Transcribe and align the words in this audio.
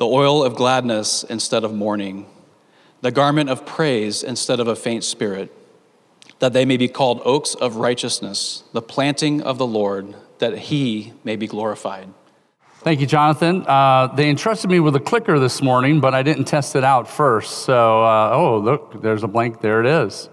the 0.00 0.06
oil 0.06 0.42
of 0.42 0.54
gladness 0.54 1.24
instead 1.24 1.62
of 1.62 1.74
mourning, 1.74 2.24
the 3.02 3.10
garment 3.10 3.50
of 3.50 3.66
praise 3.66 4.22
instead 4.22 4.58
of 4.58 4.66
a 4.66 4.74
faint 4.74 5.04
spirit, 5.04 5.52
that 6.38 6.54
they 6.54 6.64
may 6.64 6.78
be 6.78 6.88
called 6.88 7.20
oaks 7.26 7.54
of 7.54 7.76
righteousness, 7.76 8.64
the 8.72 8.80
planting 8.80 9.42
of 9.42 9.58
the 9.58 9.66
Lord, 9.66 10.14
that 10.38 10.56
he 10.56 11.12
may 11.22 11.36
be 11.36 11.46
glorified. 11.46 12.08
Thank 12.78 13.00
you, 13.00 13.06
Jonathan. 13.06 13.66
Uh, 13.66 14.06
they 14.14 14.30
entrusted 14.30 14.70
me 14.70 14.80
with 14.80 14.96
a 14.96 15.00
clicker 15.00 15.38
this 15.38 15.60
morning, 15.60 16.00
but 16.00 16.14
I 16.14 16.22
didn't 16.22 16.46
test 16.46 16.76
it 16.76 16.82
out 16.82 17.06
first. 17.06 17.66
So, 17.66 18.02
uh, 18.02 18.30
oh, 18.32 18.56
look, 18.56 19.02
there's 19.02 19.22
a 19.22 19.28
blank. 19.28 19.60
There 19.60 19.84
it 19.84 20.06
is. 20.06 20.30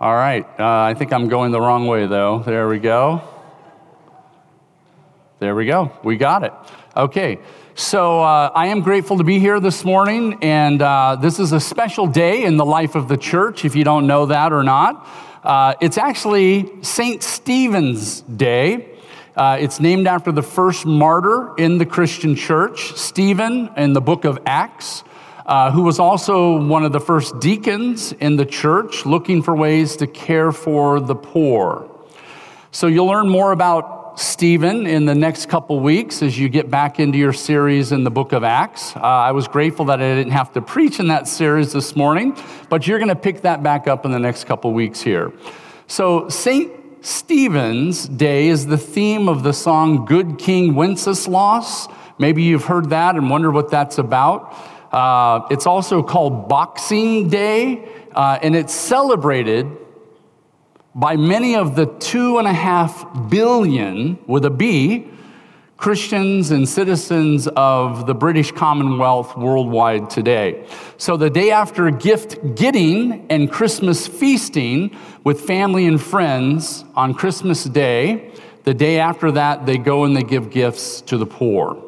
All 0.00 0.14
right. 0.14 0.44
Uh, 0.58 0.80
I 0.80 0.94
think 0.94 1.12
I'm 1.12 1.28
going 1.28 1.52
the 1.52 1.60
wrong 1.60 1.86
way, 1.86 2.08
though. 2.08 2.40
There 2.40 2.66
we 2.66 2.80
go. 2.80 3.22
There 5.40 5.54
we 5.54 5.64
go. 5.64 5.90
We 6.04 6.18
got 6.18 6.44
it. 6.44 6.52
Okay. 6.94 7.38
So 7.74 8.20
uh, 8.20 8.52
I 8.54 8.66
am 8.66 8.82
grateful 8.82 9.16
to 9.16 9.24
be 9.24 9.38
here 9.38 9.58
this 9.58 9.86
morning, 9.86 10.36
and 10.42 10.82
uh, 10.82 11.16
this 11.16 11.38
is 11.38 11.52
a 11.52 11.60
special 11.60 12.06
day 12.06 12.44
in 12.44 12.58
the 12.58 12.64
life 12.66 12.94
of 12.94 13.08
the 13.08 13.16
church, 13.16 13.64
if 13.64 13.74
you 13.74 13.82
don't 13.82 14.06
know 14.06 14.26
that 14.26 14.52
or 14.52 14.62
not. 14.62 15.08
Uh, 15.42 15.72
it's 15.80 15.96
actually 15.96 16.70
St. 16.82 17.22
Stephen's 17.22 18.20
Day. 18.20 18.98
Uh, 19.34 19.56
it's 19.58 19.80
named 19.80 20.06
after 20.06 20.30
the 20.30 20.42
first 20.42 20.84
martyr 20.84 21.56
in 21.56 21.78
the 21.78 21.86
Christian 21.86 22.36
church, 22.36 22.92
Stephen, 22.98 23.70
in 23.78 23.94
the 23.94 24.02
book 24.02 24.26
of 24.26 24.40
Acts. 24.44 25.04
Uh, 25.46 25.72
who 25.72 25.82
was 25.82 25.98
also 25.98 26.62
one 26.66 26.84
of 26.84 26.92
the 26.92 27.00
first 27.00 27.40
deacons 27.40 28.12
in 28.12 28.36
the 28.36 28.44
church 28.44 29.06
looking 29.06 29.42
for 29.42 29.56
ways 29.56 29.96
to 29.96 30.06
care 30.06 30.52
for 30.52 31.00
the 31.00 31.14
poor. 31.14 31.90
So 32.72 32.88
you'll 32.88 33.06
learn 33.06 33.28
more 33.30 33.52
about 33.52 33.99
Stephen 34.18 34.86
in 34.86 35.04
the 35.04 35.14
next 35.14 35.48
couple 35.48 35.78
weeks 35.80 36.22
as 36.22 36.38
you 36.38 36.48
get 36.48 36.70
back 36.70 36.98
into 36.98 37.18
your 37.18 37.32
series 37.32 37.92
in 37.92 38.04
the 38.04 38.10
book 38.10 38.32
of 38.32 38.42
Acts. 38.42 38.96
Uh, 38.96 39.00
I 39.00 39.32
was 39.32 39.46
grateful 39.46 39.84
that 39.86 40.00
I 40.00 40.14
didn't 40.14 40.32
have 40.32 40.52
to 40.54 40.60
preach 40.62 40.98
in 40.98 41.08
that 41.08 41.28
series 41.28 41.72
this 41.72 41.94
morning, 41.94 42.36
but 42.68 42.86
you're 42.86 42.98
going 42.98 43.08
to 43.08 43.16
pick 43.16 43.42
that 43.42 43.62
back 43.62 43.86
up 43.86 44.04
in 44.04 44.12
the 44.12 44.18
next 44.18 44.44
couple 44.44 44.72
weeks 44.72 45.00
here. 45.00 45.32
So, 45.86 46.28
St. 46.28 46.72
Stephen's 47.04 48.08
Day 48.08 48.48
is 48.48 48.66
the 48.66 48.78
theme 48.78 49.28
of 49.28 49.42
the 49.42 49.52
song 49.52 50.04
Good 50.04 50.38
King 50.38 50.74
Wenceslas. 50.74 51.88
Maybe 52.18 52.42
you've 52.42 52.64
heard 52.64 52.90
that 52.90 53.16
and 53.16 53.30
wonder 53.30 53.50
what 53.50 53.70
that's 53.70 53.98
about. 53.98 54.54
Uh, 54.92 55.46
it's 55.50 55.66
also 55.66 56.02
called 56.02 56.48
Boxing 56.48 57.28
Day, 57.28 57.88
uh, 58.12 58.38
and 58.42 58.56
it's 58.56 58.74
celebrated 58.74 59.79
by 60.94 61.16
many 61.16 61.54
of 61.54 61.76
the 61.76 61.86
two 61.86 62.38
and 62.38 62.48
a 62.48 62.52
half 62.52 63.30
billion, 63.30 64.18
with 64.26 64.44
a 64.44 64.50
B, 64.50 65.06
Christians 65.76 66.50
and 66.50 66.68
citizens 66.68 67.48
of 67.56 68.06
the 68.06 68.12
British 68.12 68.52
Commonwealth 68.52 69.36
worldwide 69.36 70.10
today. 70.10 70.66
So, 70.98 71.16
the 71.16 71.30
day 71.30 71.52
after 71.52 71.90
gift 71.90 72.54
getting 72.54 73.26
and 73.30 73.50
Christmas 73.50 74.06
feasting 74.06 74.94
with 75.24 75.40
family 75.40 75.86
and 75.86 76.00
friends 76.00 76.84
on 76.94 77.14
Christmas 77.14 77.64
Day, 77.64 78.32
the 78.64 78.74
day 78.74 78.98
after 78.98 79.30
that, 79.32 79.64
they 79.64 79.78
go 79.78 80.04
and 80.04 80.14
they 80.14 80.22
give 80.22 80.50
gifts 80.50 81.00
to 81.02 81.16
the 81.16 81.24
poor. 81.24 81.82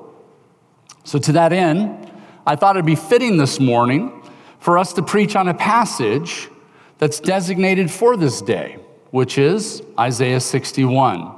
So, 1.05 1.19
to 1.19 1.33
that 1.33 1.53
end, 1.53 2.11
I 2.47 2.57
thought 2.57 2.77
it'd 2.77 2.87
be 2.87 2.95
fitting 2.95 3.37
this 3.37 3.61
morning 3.61 4.23
for 4.59 4.79
us 4.79 4.95
to 4.95 5.03
preach 5.03 5.37
on 5.37 5.49
a 5.49 5.55
passage 5.55 6.49
that's 6.97 7.21
designated 7.21 7.91
for 7.91 8.17
this 8.17 8.41
day 8.41 8.79
which 9.13 9.37
is 9.37 9.83
Isaiah 9.99 10.41
61. 10.41 11.31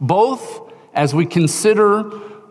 Both 0.00 0.72
as 0.94 1.12
we 1.12 1.26
consider 1.26 2.02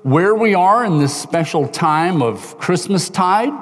where 0.03 0.35
we 0.35 0.53
are 0.53 0.85
in 0.85 0.99
this 0.99 1.15
special 1.19 1.67
time 1.67 2.21
of 2.21 2.59
Christmas 2.59 3.09
tide, 3.09 3.53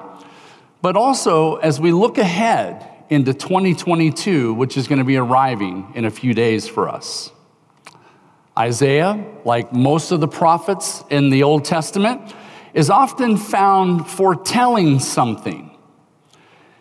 but 0.81 0.97
also 0.97 1.57
as 1.57 1.79
we 1.79 1.91
look 1.91 2.17
ahead 2.17 2.89
into 3.09 3.31
2022, 3.31 4.55
which 4.55 4.75
is 4.75 4.87
going 4.87 4.97
to 4.97 5.05
be 5.05 5.15
arriving 5.15 5.91
in 5.93 6.03
a 6.03 6.09
few 6.09 6.33
days 6.33 6.67
for 6.67 6.89
us. 6.89 7.31
Isaiah, 8.57 9.23
like 9.45 9.71
most 9.71 10.11
of 10.11 10.19
the 10.19 10.27
prophets 10.27 11.03
in 11.11 11.29
the 11.29 11.43
Old 11.43 11.63
Testament, 11.63 12.33
is 12.73 12.89
often 12.89 13.37
found 13.37 14.07
foretelling 14.09 14.99
something. 14.99 15.77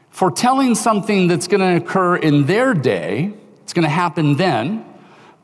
Foretelling 0.09 0.75
something 0.75 1.26
that's 1.28 1.47
going 1.47 1.60
to 1.60 1.84
occur 1.84 2.16
in 2.16 2.47
their 2.47 2.72
day 2.72 3.34
it's 3.62 3.73
going 3.73 3.84
to 3.84 3.89
happen 3.89 4.37
then, 4.37 4.84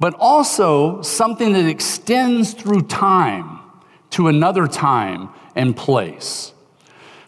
but 0.00 0.14
also 0.14 1.02
something 1.02 1.52
that 1.52 1.66
extends 1.66 2.52
through 2.54 2.82
time 2.82 3.58
to 4.10 4.28
another 4.28 4.66
time 4.66 5.28
and 5.54 5.76
place. 5.76 6.52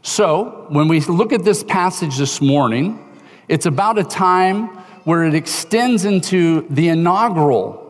So, 0.03 0.67
when 0.71 0.89
we 0.89 1.01
look 1.01 1.33
at 1.33 1.45
this 1.45 1.63
passage 1.63 2.17
this 2.17 2.41
morning, 2.41 3.07
it's 3.49 3.67
about 3.67 3.99
a 3.99 4.05
time 4.05 4.69
where 5.05 5.25
it 5.25 5.35
extends 5.35 6.05
into 6.05 6.67
the 6.71 6.89
inaugural 6.89 7.81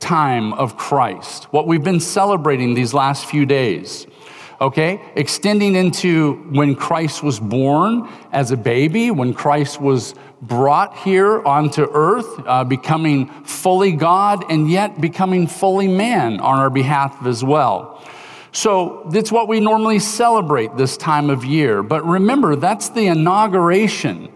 time 0.00 0.52
of 0.54 0.76
Christ, 0.76 1.44
what 1.52 1.66
we've 1.66 1.84
been 1.84 2.00
celebrating 2.00 2.74
these 2.74 2.94
last 2.94 3.26
few 3.26 3.46
days 3.46 4.06
okay? 4.60 5.00
Extending 5.14 5.74
into 5.74 6.34
when 6.50 6.74
Christ 6.74 7.22
was 7.22 7.40
born 7.40 8.08
as 8.32 8.50
a 8.50 8.56
baby, 8.56 9.10
when 9.10 9.32
Christ 9.32 9.80
was 9.80 10.14
brought 10.42 10.96
here 10.98 11.42
onto 11.42 11.88
earth, 11.92 12.28
uh, 12.46 12.64
becoming 12.64 13.28
fully 13.44 13.92
God 13.92 14.44
and 14.50 14.70
yet 14.70 15.00
becoming 15.00 15.46
fully 15.46 15.88
man 15.88 16.40
on 16.40 16.58
our 16.58 16.70
behalf 16.70 17.26
as 17.26 17.42
well. 17.42 18.02
So 18.52 19.06
that's 19.10 19.30
what 19.30 19.48
we 19.48 19.60
normally 19.60 20.00
celebrate 20.00 20.76
this 20.76 20.96
time 20.96 21.30
of 21.30 21.44
year. 21.44 21.82
But 21.82 22.04
remember, 22.04 22.56
that's 22.56 22.88
the 22.88 23.06
inauguration 23.06 24.32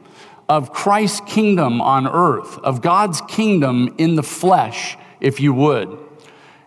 of 0.49 0.73
Christ's 0.73 1.21
kingdom 1.27 1.81
on 1.81 2.07
earth, 2.07 2.59
of 2.59 2.81
God's 2.81 3.21
kingdom 3.23 3.95
in 3.99 4.15
the 4.15 4.23
flesh, 4.23 4.97
if 5.21 5.41
you 5.41 5.53
would, 5.55 5.99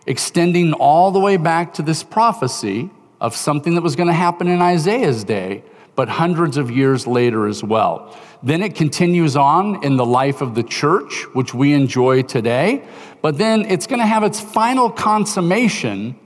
extending 0.06 0.72
all 0.74 1.10
the 1.10 1.20
way 1.20 1.36
back 1.36 1.74
to 1.74 1.82
this 1.82 2.02
prophecy 2.02 2.90
of 3.20 3.34
something 3.34 3.74
that 3.74 3.82
was 3.82 3.96
going 3.96 4.06
to 4.06 4.12
happen 4.12 4.48
in 4.48 4.62
Isaiah's 4.62 5.24
day, 5.24 5.64
but 5.96 6.08
hundreds 6.08 6.56
of 6.56 6.70
years 6.70 7.06
later 7.06 7.48
as 7.48 7.62
well. 7.64 8.16
Then 8.42 8.62
it 8.62 8.76
continues 8.76 9.36
on 9.36 9.82
in 9.82 9.96
the 9.96 10.06
life 10.06 10.40
of 10.40 10.54
the 10.54 10.62
church, 10.62 11.24
which 11.32 11.52
we 11.52 11.72
enjoy 11.72 12.22
today, 12.22 12.84
but 13.20 13.36
then 13.36 13.64
it's 13.64 13.88
going 13.88 13.98
to 13.98 14.06
have 14.06 14.22
its 14.22 14.40
final 14.40 14.90
consummation 14.90 16.16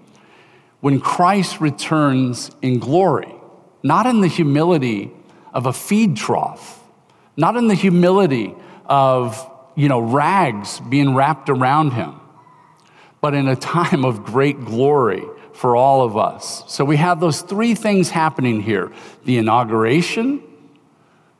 when 0.81 1.01
Christ 1.01 1.61
returns 1.61 2.51
in 2.61 2.79
glory, 2.79 3.33
not 3.83 4.07
in 4.07 4.21
the 4.21 4.29
humility 4.29 5.11
of 5.55 5.67
a 5.67 5.73
feed 5.73 6.17
trough, 6.17 6.83
not 7.37 7.57
in 7.57 7.69
the 7.69 7.75
humility 7.75 8.55
of, 8.85 9.51
you 9.75 9.89
know, 9.89 10.01
rags 10.01 10.81
being 10.81 11.15
wrapped 11.15 11.49
around 11.49 11.93
him, 11.93 12.21
but 13.23 13.33
in 13.33 13.49
a 13.49 13.57
time 13.57 14.05
of 14.05 14.25
great 14.25 14.65
glory 14.65 15.23
for 15.55 15.77
all 15.77 16.03
of 16.03 16.17
us. 16.17 16.65
So 16.67 16.85
we 16.85 16.97
have 16.97 17.21
those 17.21 17.43
three 17.43 17.75
things 17.75 18.11
happening 18.11 18.63
here 18.63 18.93
the 19.25 19.39
inauguration, 19.39 20.43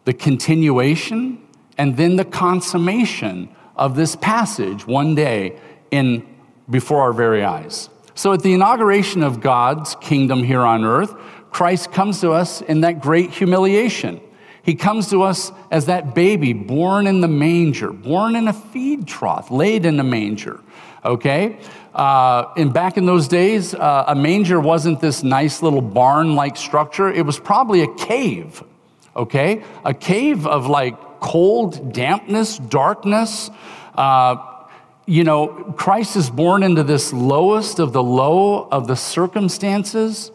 the 0.05 0.13
continuation, 0.13 1.43
and 1.79 1.97
then 1.97 2.17
the 2.17 2.25
consummation 2.25 3.49
of 3.77 3.97
this 3.97 4.17
passage 4.17 4.87
one 4.87 5.15
day 5.15 5.59
in 5.91 6.27
before 6.69 7.01
our 7.03 7.13
very 7.13 7.45
eyes. 7.45 7.89
So 8.15 8.33
at 8.33 8.43
the 8.43 8.53
inauguration 8.53 9.23
of 9.23 9.41
God's 9.41 9.97
kingdom 9.97 10.43
here 10.43 10.61
on 10.61 10.85
earth, 10.85 11.15
Christ 11.51 11.93
comes 11.93 12.21
to 12.21 12.33
us 12.33 12.61
in 12.61 12.83
that 12.83 13.01
great 13.01 13.31
humiliation. 13.31 14.21
He 14.63 14.75
comes 14.75 15.11
to 15.11 15.23
us 15.23 15.51
as 15.71 15.87
that 15.87 16.15
baby 16.15 16.53
born 16.53 17.07
in 17.07 17.21
the 17.21 17.29
manger, 17.29 17.93
born 17.93 18.37
in 18.37 18.49
a 18.49 18.53
feed 18.53 19.09
trough, 19.09 19.51
laid 19.51 19.85
in 19.85 19.99
a 19.99 20.05
manger. 20.05 20.61
Okay? 21.05 21.59
Uh, 21.95 22.53
and 22.57 22.73
back 22.73 22.97
in 22.97 23.07
those 23.07 23.29
days, 23.29 23.75
uh, 23.75 24.05
a 24.09 24.15
manger 24.15 24.61
wasn't 24.61 25.01
this 25.01 25.23
nice 25.23 25.63
little 25.63 25.83
barn 25.83 26.35
like 26.35 26.57
structure. 26.57 27.11
It 27.11 27.27
was 27.27 27.39
probably 27.39 27.83
a 27.83 27.95
cave, 27.95 28.63
okay? 29.15 29.63
A 29.85 29.93
cave 29.93 30.47
of 30.47 30.69
like 30.69 30.97
cold, 31.21 31.93
dampness, 31.93 32.59
darkness. 32.59 33.51
Uh, 33.95 34.37
you 35.07 35.25
know, 35.25 35.75
Christ 35.77 36.17
is 36.17 36.31
born 36.31 36.63
into 36.63 36.83
this 36.83 37.13
lowest 37.13 37.79
of 37.79 37.93
the 37.93 38.03
low 38.03 38.69
of 38.69 38.87
the 38.87 38.97
circumstances, 38.97 40.31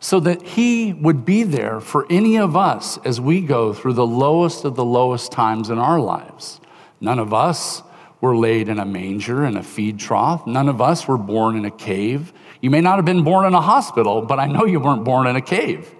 so 0.00 0.20
that 0.20 0.42
He 0.42 0.92
would 0.92 1.24
be 1.24 1.42
there 1.42 1.80
for 1.80 2.06
any 2.10 2.36
of 2.36 2.56
us 2.56 2.98
as 2.98 3.20
we 3.20 3.40
go 3.40 3.72
through 3.72 3.94
the 3.94 4.06
lowest 4.06 4.64
of 4.64 4.76
the 4.76 4.84
lowest 4.84 5.32
times 5.32 5.70
in 5.70 5.78
our 5.78 5.98
lives. 5.98 6.60
None 7.00 7.18
of 7.18 7.32
us 7.32 7.82
were 8.20 8.36
laid 8.36 8.68
in 8.68 8.78
a 8.78 8.84
manger, 8.84 9.44
in 9.44 9.56
a 9.56 9.62
feed 9.62 9.98
trough. 9.98 10.46
None 10.46 10.68
of 10.68 10.80
us 10.80 11.06
were 11.06 11.18
born 11.18 11.56
in 11.56 11.64
a 11.64 11.70
cave. 11.70 12.32
You 12.60 12.70
may 12.70 12.80
not 12.80 12.96
have 12.96 13.04
been 13.04 13.22
born 13.22 13.46
in 13.46 13.54
a 13.54 13.60
hospital, 13.60 14.22
but 14.22 14.40
I 14.40 14.46
know 14.46 14.64
you 14.64 14.80
weren't 14.80 15.04
born 15.04 15.26
in 15.26 15.36
a 15.36 15.40
cave. 15.40 15.94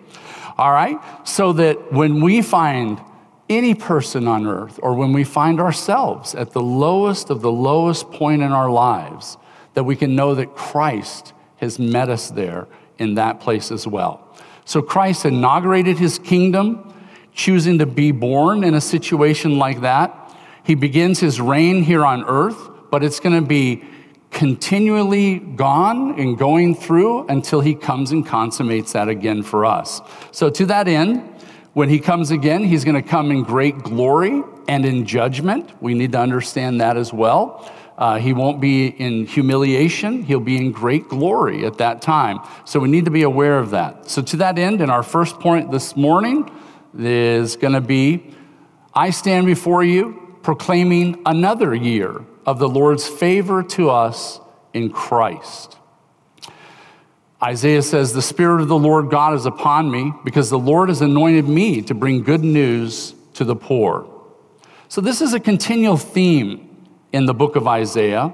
All 0.56 0.72
right? 0.72 0.98
So 1.26 1.52
that 1.54 1.92
when 1.92 2.20
we 2.20 2.42
find 2.42 3.00
any 3.48 3.74
person 3.74 4.28
on 4.28 4.46
earth, 4.46 4.78
or 4.82 4.94
when 4.94 5.12
we 5.12 5.24
find 5.24 5.60
ourselves 5.60 6.34
at 6.34 6.50
the 6.50 6.60
lowest 6.60 7.30
of 7.30 7.40
the 7.40 7.52
lowest 7.52 8.10
point 8.10 8.42
in 8.42 8.52
our 8.52 8.70
lives, 8.70 9.38
that 9.74 9.84
we 9.84 9.96
can 9.96 10.14
know 10.14 10.34
that 10.34 10.54
Christ 10.54 11.32
has 11.56 11.78
met 11.78 12.08
us 12.08 12.30
there 12.30 12.66
in 12.98 13.14
that 13.14 13.40
place 13.40 13.70
as 13.70 13.86
well. 13.86 14.36
So 14.64 14.82
Christ 14.82 15.24
inaugurated 15.24 15.98
his 15.98 16.18
kingdom, 16.18 16.92
choosing 17.32 17.78
to 17.78 17.86
be 17.86 18.10
born 18.10 18.64
in 18.64 18.74
a 18.74 18.80
situation 18.80 19.58
like 19.58 19.80
that. 19.80 20.17
He 20.68 20.74
begins 20.74 21.18
his 21.18 21.40
reign 21.40 21.82
here 21.82 22.04
on 22.04 22.24
earth, 22.24 22.68
but 22.90 23.02
it's 23.02 23.20
going 23.20 23.34
to 23.34 23.46
be 23.48 23.82
continually 24.30 25.38
gone 25.38 26.20
and 26.20 26.36
going 26.36 26.74
through 26.74 27.26
until 27.28 27.62
he 27.62 27.74
comes 27.74 28.12
and 28.12 28.26
consummates 28.26 28.92
that 28.92 29.08
again 29.08 29.42
for 29.42 29.64
us. 29.64 30.02
So, 30.30 30.50
to 30.50 30.66
that 30.66 30.86
end, 30.86 31.20
when 31.72 31.88
he 31.88 31.98
comes 31.98 32.30
again, 32.30 32.64
he's 32.64 32.84
going 32.84 33.02
to 33.02 33.08
come 33.08 33.30
in 33.30 33.44
great 33.44 33.78
glory 33.78 34.42
and 34.68 34.84
in 34.84 35.06
judgment. 35.06 35.72
We 35.80 35.94
need 35.94 36.12
to 36.12 36.20
understand 36.20 36.82
that 36.82 36.98
as 36.98 37.14
well. 37.14 37.72
Uh, 37.96 38.18
he 38.18 38.34
won't 38.34 38.60
be 38.60 38.88
in 38.88 39.24
humiliation, 39.24 40.22
he'll 40.22 40.38
be 40.38 40.58
in 40.58 40.70
great 40.70 41.08
glory 41.08 41.64
at 41.64 41.78
that 41.78 42.02
time. 42.02 42.40
So, 42.66 42.78
we 42.78 42.90
need 42.90 43.06
to 43.06 43.10
be 43.10 43.22
aware 43.22 43.58
of 43.58 43.70
that. 43.70 44.10
So, 44.10 44.20
to 44.20 44.36
that 44.36 44.58
end, 44.58 44.82
in 44.82 44.90
our 44.90 45.02
first 45.02 45.40
point 45.40 45.70
this 45.70 45.96
morning 45.96 46.50
is 46.94 47.56
going 47.56 47.72
to 47.72 47.80
be 47.80 48.34
I 48.92 49.08
stand 49.08 49.46
before 49.46 49.82
you 49.82 50.27
proclaiming 50.48 51.20
another 51.26 51.74
year 51.74 52.24
of 52.46 52.58
the 52.58 52.66
Lord's 52.66 53.06
favor 53.06 53.62
to 53.62 53.90
us 53.90 54.40
in 54.72 54.88
Christ. 54.90 55.76
Isaiah 57.42 57.82
says, 57.82 58.14
The 58.14 58.22
Spirit 58.22 58.62
of 58.62 58.68
the 58.68 58.78
Lord 58.78 59.10
God 59.10 59.34
is 59.34 59.44
upon 59.44 59.90
me 59.90 60.10
because 60.24 60.48
the 60.48 60.58
Lord 60.58 60.88
has 60.88 61.02
anointed 61.02 61.46
me 61.46 61.82
to 61.82 61.94
bring 61.94 62.22
good 62.22 62.42
news 62.42 63.14
to 63.34 63.44
the 63.44 63.54
poor. 63.54 64.08
So, 64.88 65.02
this 65.02 65.20
is 65.20 65.34
a 65.34 65.38
continual 65.38 65.98
theme 65.98 66.88
in 67.12 67.26
the 67.26 67.34
book 67.34 67.54
of 67.54 67.68
Isaiah, 67.68 68.32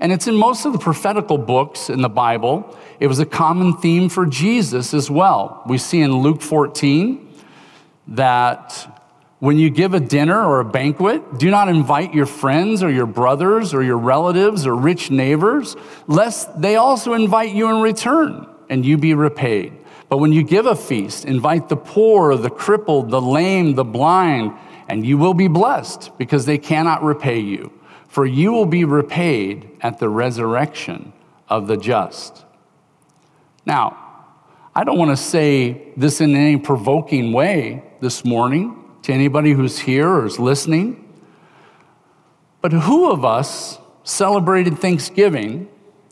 and 0.00 0.12
it's 0.12 0.26
in 0.26 0.34
most 0.34 0.66
of 0.66 0.74
the 0.74 0.78
prophetical 0.78 1.38
books 1.38 1.88
in 1.88 2.02
the 2.02 2.10
Bible. 2.10 2.76
It 3.00 3.06
was 3.06 3.20
a 3.20 3.26
common 3.26 3.78
theme 3.78 4.10
for 4.10 4.26
Jesus 4.26 4.92
as 4.92 5.10
well. 5.10 5.62
We 5.66 5.78
see 5.78 6.02
in 6.02 6.12
Luke 6.12 6.42
14 6.42 7.26
that 8.08 8.93
when 9.44 9.58
you 9.58 9.68
give 9.68 9.92
a 9.92 10.00
dinner 10.00 10.42
or 10.42 10.60
a 10.60 10.64
banquet, 10.64 11.36
do 11.36 11.50
not 11.50 11.68
invite 11.68 12.14
your 12.14 12.24
friends 12.24 12.82
or 12.82 12.90
your 12.90 13.04
brothers 13.04 13.74
or 13.74 13.82
your 13.82 13.98
relatives 13.98 14.66
or 14.66 14.74
rich 14.74 15.10
neighbors, 15.10 15.76
lest 16.06 16.62
they 16.62 16.76
also 16.76 17.12
invite 17.12 17.54
you 17.54 17.68
in 17.68 17.82
return 17.82 18.46
and 18.70 18.86
you 18.86 18.96
be 18.96 19.12
repaid. 19.12 19.74
But 20.08 20.16
when 20.16 20.32
you 20.32 20.42
give 20.42 20.64
a 20.64 20.74
feast, 20.74 21.26
invite 21.26 21.68
the 21.68 21.76
poor, 21.76 22.34
the 22.38 22.48
crippled, 22.48 23.10
the 23.10 23.20
lame, 23.20 23.74
the 23.74 23.84
blind, 23.84 24.54
and 24.88 25.04
you 25.04 25.18
will 25.18 25.34
be 25.34 25.48
blessed 25.48 26.16
because 26.16 26.46
they 26.46 26.56
cannot 26.56 27.02
repay 27.02 27.40
you. 27.40 27.70
For 28.08 28.24
you 28.24 28.50
will 28.50 28.64
be 28.64 28.86
repaid 28.86 29.68
at 29.82 29.98
the 29.98 30.08
resurrection 30.08 31.12
of 31.50 31.66
the 31.66 31.76
just. 31.76 32.46
Now, 33.66 34.24
I 34.74 34.84
don't 34.84 34.96
want 34.96 35.10
to 35.10 35.22
say 35.22 35.92
this 35.98 36.22
in 36.22 36.34
any 36.34 36.56
provoking 36.56 37.34
way 37.34 37.84
this 38.00 38.24
morning 38.24 38.80
to 39.04 39.12
anybody 39.12 39.52
who's 39.52 39.78
here 39.78 40.08
or 40.08 40.26
is 40.26 40.38
listening. 40.38 41.06
But 42.62 42.72
who 42.72 43.10
of 43.10 43.22
us 43.22 43.78
celebrated 44.02 44.78
Thanksgiving 44.78 45.68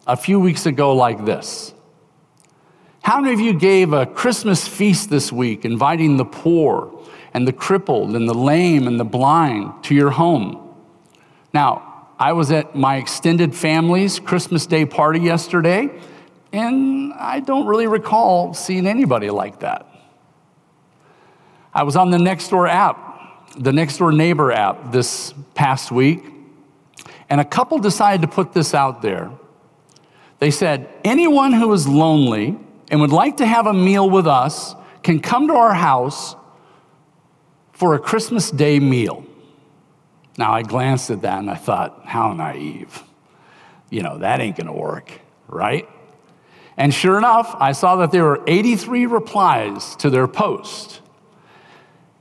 a 0.06 0.14
few 0.14 0.38
weeks 0.38 0.66
ago 0.66 0.94
like 0.94 1.24
this? 1.24 1.72
How 3.02 3.20
many 3.20 3.32
of 3.32 3.40
you 3.40 3.58
gave 3.58 3.94
a 3.94 4.04
Christmas 4.04 4.68
feast 4.68 5.08
this 5.08 5.32
week, 5.32 5.64
inviting 5.64 6.18
the 6.18 6.26
poor 6.26 6.92
and 7.32 7.48
the 7.48 7.52
crippled 7.52 8.14
and 8.14 8.28
the 8.28 8.34
lame 8.34 8.86
and 8.86 9.00
the 9.00 9.04
blind 9.04 9.82
to 9.84 9.94
your 9.94 10.10
home? 10.10 10.74
Now, 11.54 12.10
I 12.18 12.34
was 12.34 12.52
at 12.52 12.76
my 12.76 12.96
extended 12.96 13.54
family's 13.54 14.20
Christmas 14.20 14.66
Day 14.66 14.84
party 14.84 15.20
yesterday, 15.20 15.88
and 16.52 17.14
I 17.14 17.40
don't 17.40 17.66
really 17.66 17.86
recall 17.86 18.52
seeing 18.52 18.86
anybody 18.86 19.30
like 19.30 19.60
that. 19.60 19.91
I 21.74 21.84
was 21.84 21.96
on 21.96 22.10
the 22.10 22.18
Nextdoor 22.18 22.68
app, 22.68 23.54
the 23.56 23.70
Nextdoor 23.70 24.14
Neighbor 24.14 24.52
app 24.52 24.92
this 24.92 25.32
past 25.54 25.90
week, 25.90 26.24
and 27.30 27.40
a 27.40 27.44
couple 27.44 27.78
decided 27.78 28.22
to 28.22 28.28
put 28.28 28.52
this 28.52 28.74
out 28.74 29.02
there. 29.02 29.30
They 30.38 30.50
said, 30.50 30.88
anyone 31.04 31.52
who 31.52 31.72
is 31.72 31.86
lonely 31.86 32.58
and 32.90 33.00
would 33.00 33.12
like 33.12 33.36
to 33.38 33.46
have 33.46 33.66
a 33.66 33.72
meal 33.72 34.10
with 34.10 34.26
us 34.26 34.74
can 35.02 35.20
come 35.20 35.48
to 35.48 35.54
our 35.54 35.74
house 35.74 36.34
for 37.72 37.94
a 37.94 37.98
Christmas 37.98 38.50
Day 38.50 38.78
meal. 38.78 39.24
Now, 40.36 40.52
I 40.52 40.62
glanced 40.62 41.10
at 41.10 41.22
that 41.22 41.38
and 41.38 41.50
I 41.50 41.56
thought, 41.56 42.02
how 42.04 42.32
naive. 42.32 43.02
You 43.90 44.02
know, 44.02 44.18
that 44.18 44.40
ain't 44.40 44.56
gonna 44.56 44.72
work, 44.74 45.12
right? 45.48 45.88
And 46.76 46.92
sure 46.92 47.18
enough, 47.18 47.54
I 47.60 47.72
saw 47.72 47.96
that 47.96 48.12
there 48.12 48.24
were 48.24 48.42
83 48.46 49.06
replies 49.06 49.94
to 49.96 50.08
their 50.08 50.26
post. 50.26 51.01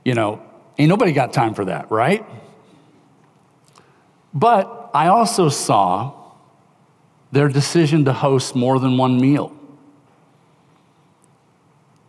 You 0.04 0.14
know, 0.14 0.42
ain't 0.78 0.88
nobody 0.88 1.12
got 1.12 1.32
time 1.32 1.54
for 1.54 1.66
that, 1.66 1.90
right? 1.90 2.24
But 4.34 4.90
I 4.94 5.08
also 5.08 5.48
saw 5.48 6.12
their 7.30 7.48
decision 7.48 8.04
to 8.04 8.12
host 8.12 8.54
more 8.54 8.78
than 8.78 8.96
one 8.96 9.20
meal. 9.20 9.56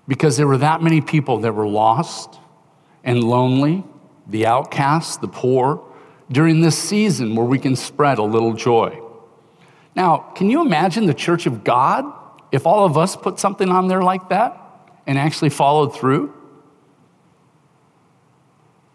Because 0.07 0.36
there 0.36 0.48
were 0.48 0.57
that 0.57 0.81
many 0.81 1.00
people 1.00 1.40
that 1.40 1.54
were 1.54 1.68
lost 1.68 2.40
and 3.04 3.24
lonely, 3.24 3.84
the 4.28 4.45
outcasts, 4.45 5.18
the 5.18 5.28
poor, 5.28 5.81
during 6.31 6.62
this 6.62 6.78
season 6.78 7.36
where 7.36 7.45
we 7.45 7.60
can 7.60 7.75
spread 7.75 8.18
a 8.18 8.24
little 8.24 8.54
joy. 8.54 9.00
Now, 9.95 10.18
can 10.36 10.50
you 10.50 10.62
imagine 10.62 11.06
the 11.06 11.13
church 11.13 11.45
of 11.45 11.63
God 11.63 12.06
if 12.51 12.66
all 12.66 12.86
of 12.86 12.98
us 12.98 13.16
put 13.16 13.40
something 13.40 13.69
on 13.69 13.88
there 13.88 14.01
like 14.01 14.30
that 14.30 14.60
and 15.07 15.18
actually 15.18 15.50
followed 15.50 15.95
through? 15.95 16.34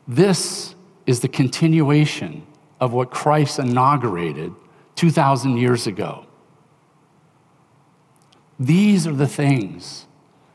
This 0.08 0.74
is 1.06 1.20
the 1.20 1.28
continuation 1.28 2.46
of 2.80 2.94
what 2.94 3.10
Christ 3.10 3.58
inaugurated 3.58 4.54
2,000 4.96 5.58
years 5.58 5.86
ago. 5.86 6.24
These 8.58 9.06
are 9.06 9.12
the 9.12 9.28
things 9.28 10.06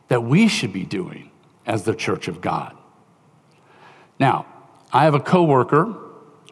that 0.07 0.23
we 0.23 0.47
should 0.47 0.73
be 0.73 0.85
doing 0.85 1.29
as 1.67 1.83
the 1.83 1.93
church 1.93 2.27
of 2.27 2.41
God. 2.41 2.75
Now, 4.19 4.47
I 4.91 5.03
have 5.03 5.13
a 5.13 5.19
coworker 5.19 5.95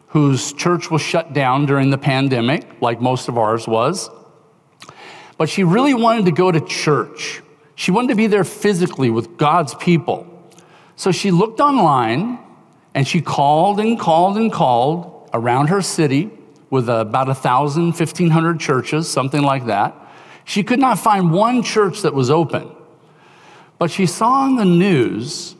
whose 0.08 0.52
church 0.52 0.90
was 0.90 1.02
shut 1.02 1.32
down 1.32 1.66
during 1.66 1.90
the 1.90 1.98
pandemic, 1.98 2.80
like 2.80 3.00
most 3.00 3.28
of 3.28 3.36
ours 3.36 3.66
was. 3.66 4.10
But 5.38 5.48
she 5.48 5.64
really 5.64 5.94
wanted 5.94 6.26
to 6.26 6.32
go 6.32 6.52
to 6.52 6.60
church. 6.60 7.42
She 7.74 7.90
wanted 7.90 8.08
to 8.08 8.14
be 8.14 8.26
there 8.28 8.44
physically 8.44 9.10
with 9.10 9.36
God's 9.36 9.74
people. 9.74 10.26
So 10.96 11.10
she 11.10 11.30
looked 11.30 11.60
online 11.60 12.38
and 12.94 13.06
she 13.06 13.20
called 13.20 13.80
and 13.80 13.98
called 13.98 14.36
and 14.36 14.52
called 14.52 15.30
around 15.32 15.68
her 15.68 15.82
city 15.82 16.30
with 16.70 16.88
about 16.88 17.26
1,000, 17.26 17.84
1,500 17.84 18.60
churches, 18.60 19.08
something 19.08 19.42
like 19.42 19.66
that. 19.66 19.94
She 20.44 20.62
could 20.62 20.78
not 20.78 20.98
find 20.98 21.32
one 21.32 21.62
church 21.62 22.02
that 22.02 22.14
was 22.14 22.30
open. 22.30 22.70
But 23.78 23.90
she 23.90 24.06
saw 24.06 24.46
in 24.46 24.56
the 24.56 24.64
news 24.64 25.56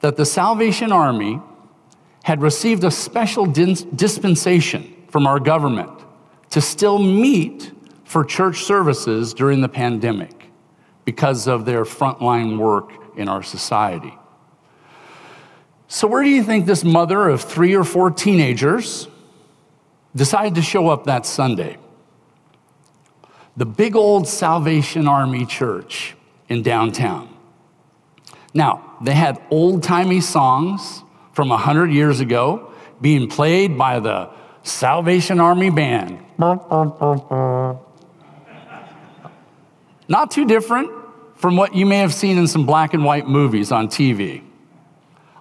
that 0.00 0.16
the 0.16 0.26
Salvation 0.26 0.92
Army 0.92 1.40
had 2.24 2.40
received 2.42 2.84
a 2.84 2.90
special 2.90 3.46
dispensation 3.46 4.94
from 5.08 5.26
our 5.26 5.40
government 5.40 5.90
to 6.50 6.60
still 6.60 6.98
meet 6.98 7.72
for 8.04 8.24
church 8.24 8.62
services 8.62 9.34
during 9.34 9.60
the 9.60 9.68
pandemic 9.68 10.50
because 11.04 11.48
of 11.48 11.64
their 11.64 11.84
frontline 11.84 12.58
work 12.58 12.92
in 13.16 13.28
our 13.28 13.42
society. 13.42 14.14
So, 15.92 16.08
where 16.08 16.22
do 16.22 16.30
you 16.30 16.42
think 16.42 16.64
this 16.64 16.84
mother 16.84 17.28
of 17.28 17.42
three 17.42 17.76
or 17.76 17.84
four 17.84 18.10
teenagers 18.10 19.08
decided 20.16 20.54
to 20.54 20.62
show 20.62 20.88
up 20.88 21.04
that 21.04 21.26
Sunday? 21.26 21.76
The 23.58 23.66
big 23.66 23.94
old 23.94 24.26
Salvation 24.26 25.06
Army 25.06 25.44
church 25.44 26.16
in 26.48 26.62
downtown. 26.62 27.36
Now, 28.54 28.96
they 29.02 29.12
had 29.12 29.38
old 29.50 29.82
timey 29.82 30.22
songs 30.22 31.02
from 31.34 31.50
100 31.50 31.92
years 31.92 32.20
ago 32.20 32.72
being 33.02 33.28
played 33.28 33.76
by 33.76 34.00
the 34.00 34.30
Salvation 34.62 35.40
Army 35.40 35.68
band. 35.68 36.24
Not 40.08 40.30
too 40.30 40.46
different 40.46 40.90
from 41.36 41.56
what 41.56 41.74
you 41.74 41.84
may 41.84 41.98
have 41.98 42.14
seen 42.14 42.38
in 42.38 42.46
some 42.46 42.64
black 42.64 42.94
and 42.94 43.04
white 43.04 43.28
movies 43.28 43.70
on 43.70 43.88
TV. 43.88 44.42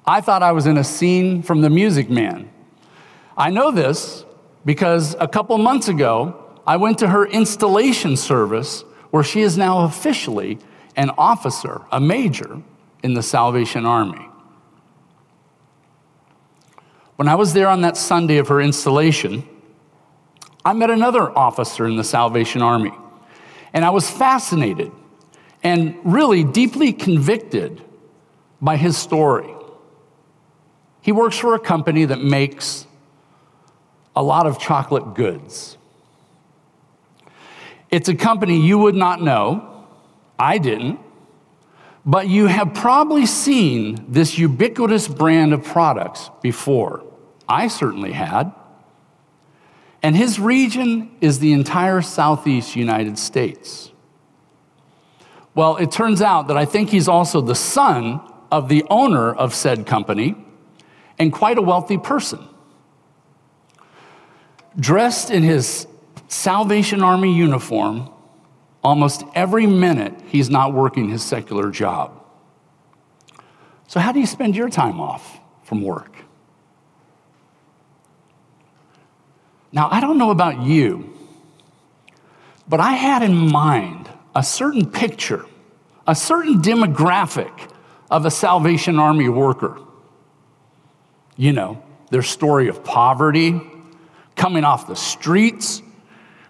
I 0.06 0.22
thought 0.22 0.42
I 0.42 0.52
was 0.52 0.66
in 0.66 0.78
a 0.78 0.84
scene 0.84 1.44
from 1.44 1.62
The 1.62 1.70
Music 1.70 2.10
Man. 2.10 2.50
I 3.38 3.50
know 3.50 3.72
this 3.72 4.26
because 4.66 5.16
a 5.20 5.28
couple 5.28 5.58
months 5.58 5.88
ago, 5.88 6.38
I 6.66 6.78
went 6.78 7.00
to 7.00 7.08
her 7.08 7.26
installation 7.26 8.18
service 8.18 8.84
where 9.12 9.24
she 9.24 9.42
is 9.42 9.58
now 9.58 9.82
officially 9.82 10.58
an 10.96 11.12
officer, 11.18 11.82
a 11.92 12.00
major 12.00 12.62
in 13.04 13.14
the 13.14 13.24
Salvation 13.24 13.86
Army. 13.86 14.28
When 17.16 17.28
I 17.28 17.36
was 17.36 17.54
there 17.54 17.68
on 17.68 17.82
that 17.82 17.98
Sunday 17.98 18.38
of 18.38 18.48
her 18.48 18.60
installation, 18.60 19.48
I 20.66 20.74
met 20.74 20.90
another 20.90 21.36
officer 21.38 21.86
in 21.88 21.96
the 21.96 22.04
Salvation 22.04 22.62
Army, 22.62 22.94
and 23.74 23.86
I 23.86 23.92
was 23.92 24.10
fascinated 24.10 24.92
and 25.64 25.96
really 26.04 26.44
deeply 26.44 26.94
convicted 26.94 27.84
by 28.60 28.78
his 28.78 28.98
story. 28.98 29.54
He 31.02 31.12
works 31.12 31.38
for 31.38 31.56
a 31.56 31.60
company 31.60 32.06
that 32.06 32.22
makes 32.22 32.86
a 34.16 34.22
lot 34.22 34.46
of 34.46 34.60
chocolate 34.60 35.16
goods. 35.16 35.78
It's 37.90 38.08
a 38.08 38.16
company 38.16 38.62
you 38.66 38.78
would 38.78 38.96
not 38.96 39.22
know, 39.22 39.86
I 40.38 40.58
didn't, 40.58 41.00
but 42.06 42.28
you 42.28 42.48
have 42.48 42.74
probably 42.74 43.26
seen 43.26 44.06
this 44.08 44.38
ubiquitous 44.38 45.08
brand 45.08 45.54
of 45.54 45.64
products 45.64 46.30
before. 46.42 47.04
I 47.48 47.68
certainly 47.68 48.12
had. 48.12 48.54
And 50.02 50.16
his 50.16 50.40
region 50.40 51.12
is 51.22 51.40
the 51.40 51.54
entire 51.54 52.02
southeast 52.02 52.76
United 52.76 53.20
States. 53.20 53.92
Well, 55.54 55.78
it 55.78 55.92
turns 55.92 56.22
out 56.22 56.48
that 56.48 56.58
I 56.58 56.66
think 56.66 56.90
he's 56.90 57.08
also 57.08 57.42
the 57.42 57.56
son 57.56 58.22
of 58.52 58.68
the 58.68 58.84
owner 58.90 59.32
of 59.32 59.54
said 59.54 59.86
company 59.86 60.36
and 61.22 61.32
quite 61.32 61.60
a 61.60 61.62
wealthy 61.62 62.00
person. 62.00 62.40
Dressed 64.80 65.30
in 65.30 65.44
his 65.44 65.86
Salvation 66.28 67.04
Army 67.04 67.32
uniform, 67.32 68.10
almost 68.84 69.24
every 69.36 69.68
minute 69.68 70.16
he's 70.30 70.50
not 70.50 70.74
working 70.74 71.10
his 71.10 71.22
secular 71.22 71.70
job. 71.70 72.20
So, 73.88 74.00
how 74.00 74.12
do 74.12 74.20
you 74.20 74.26
spend 74.26 74.56
your 74.56 74.68
time 74.68 75.00
off 75.00 75.40
from 75.62 75.84
work? 75.84 76.16
Now, 79.72 79.90
I 79.92 80.02
don't 80.02 80.18
know 80.18 80.32
about 80.32 80.64
you, 80.64 81.14
but 82.68 82.80
I 82.80 82.94
had 82.94 83.22
in 83.22 83.36
mind 83.36 84.10
a 84.36 84.42
certain 84.42 84.90
picture, 84.90 85.46
a 86.08 86.16
certain 86.16 86.64
demographic 86.64 87.72
of 88.10 88.26
a 88.26 88.32
Salvation 88.32 88.98
Army 88.98 89.30
worker. 89.30 89.78
You 91.38 91.54
know, 91.54 91.84
their 92.10 92.22
story 92.22 92.68
of 92.68 92.84
poverty, 92.84 93.60
coming 94.36 94.64
off 94.64 94.88
the 94.88 94.96
streets, 94.96 95.82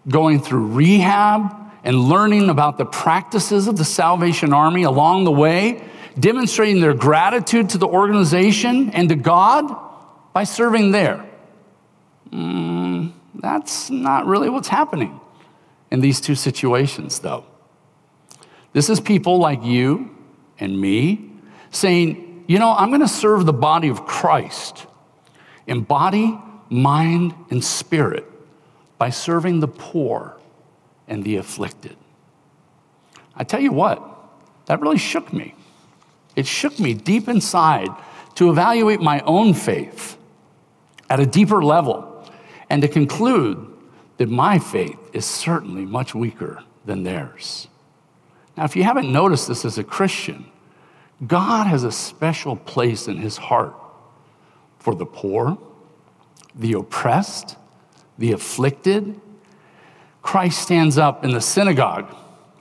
going 0.08 0.40
through 0.40 0.68
rehab, 0.68 1.56
and 1.84 1.98
learning 1.98 2.50
about 2.50 2.78
the 2.78 2.86
practices 2.86 3.68
of 3.68 3.78
the 3.78 3.86
Salvation 3.86 4.54
Army 4.54 4.84
along 4.84 5.24
the 5.24 5.32
way, 5.32 5.84
demonstrating 6.20 6.82
their 6.82 6.94
gratitude 6.94 7.70
to 7.70 7.78
the 7.78 7.88
organization 7.88 8.90
and 8.92 9.10
to 9.10 9.16
God 9.16 9.76
by 10.34 10.44
serving 10.44 10.92
there. 10.92 11.26
Mm, 12.32 13.14
that's 13.36 13.90
not 13.90 14.26
really 14.26 14.50
what's 14.50 14.68
happening 14.68 15.20
in 15.90 16.02
these 16.02 16.22
two 16.22 16.36
situations, 16.36 17.20
though. 17.20 17.46
This 18.74 18.90
is 18.90 19.00
people 19.00 19.40
like 19.40 19.64
you 19.64 20.16
and 20.60 20.80
me 20.80 21.32
saying, 21.72 22.31
you 22.52 22.60
know, 22.60 22.74
I'm 22.74 22.90
going 22.90 23.00
to 23.00 23.08
serve 23.08 23.46
the 23.46 23.54
body 23.54 23.88
of 23.88 24.06
Christ 24.06 24.86
in 25.68 25.84
body, 25.84 26.38
mind, 26.70 27.34
and 27.50 27.64
spirit 27.64 28.26
by 28.98 29.10
serving 29.10 29.62
the 29.62 29.70
poor 29.70 30.38
and 31.08 31.24
the 31.24 31.38
afflicted. 31.38 31.96
I 33.38 33.46
tell 33.46 33.62
you 33.62 33.72
what, 33.72 34.04
that 34.66 34.82
really 34.82 34.98
shook 34.98 35.32
me. 35.32 35.56
It 36.36 36.46
shook 36.46 36.78
me 36.78 36.94
deep 36.94 37.30
inside 37.30 37.88
to 38.36 38.50
evaluate 38.50 39.00
my 39.00 39.22
own 39.22 39.54
faith 39.54 40.18
at 41.10 41.22
a 41.22 41.26
deeper 41.26 41.64
level 41.64 42.30
and 42.70 42.82
to 42.82 42.90
conclude 42.90 43.66
that 44.18 44.28
my 44.28 44.60
faith 44.60 45.00
is 45.14 45.26
certainly 45.26 45.86
much 45.86 46.14
weaker 46.14 46.66
than 46.84 47.04
theirs. 47.04 47.70
Now, 48.58 48.66
if 48.66 48.76
you 48.76 48.84
haven't 48.84 49.10
noticed 49.10 49.48
this 49.48 49.64
as 49.64 49.78
a 49.78 49.86
Christian, 49.86 50.51
God 51.26 51.68
has 51.68 51.84
a 51.84 51.92
special 51.92 52.56
place 52.56 53.08
in 53.08 53.18
his 53.18 53.38
heart 53.38 53.76
for 54.80 54.96
the 54.96 55.06
poor, 55.06 55.58
the 56.56 56.74
oppressed, 56.74 57.58
the 58.18 58.32
afflicted. 58.32 59.20
Christ 60.22 60.62
stands 60.62 60.98
up 60.98 61.24
in 61.24 61.32
the 61.32 61.42
synagogue 61.42 62.16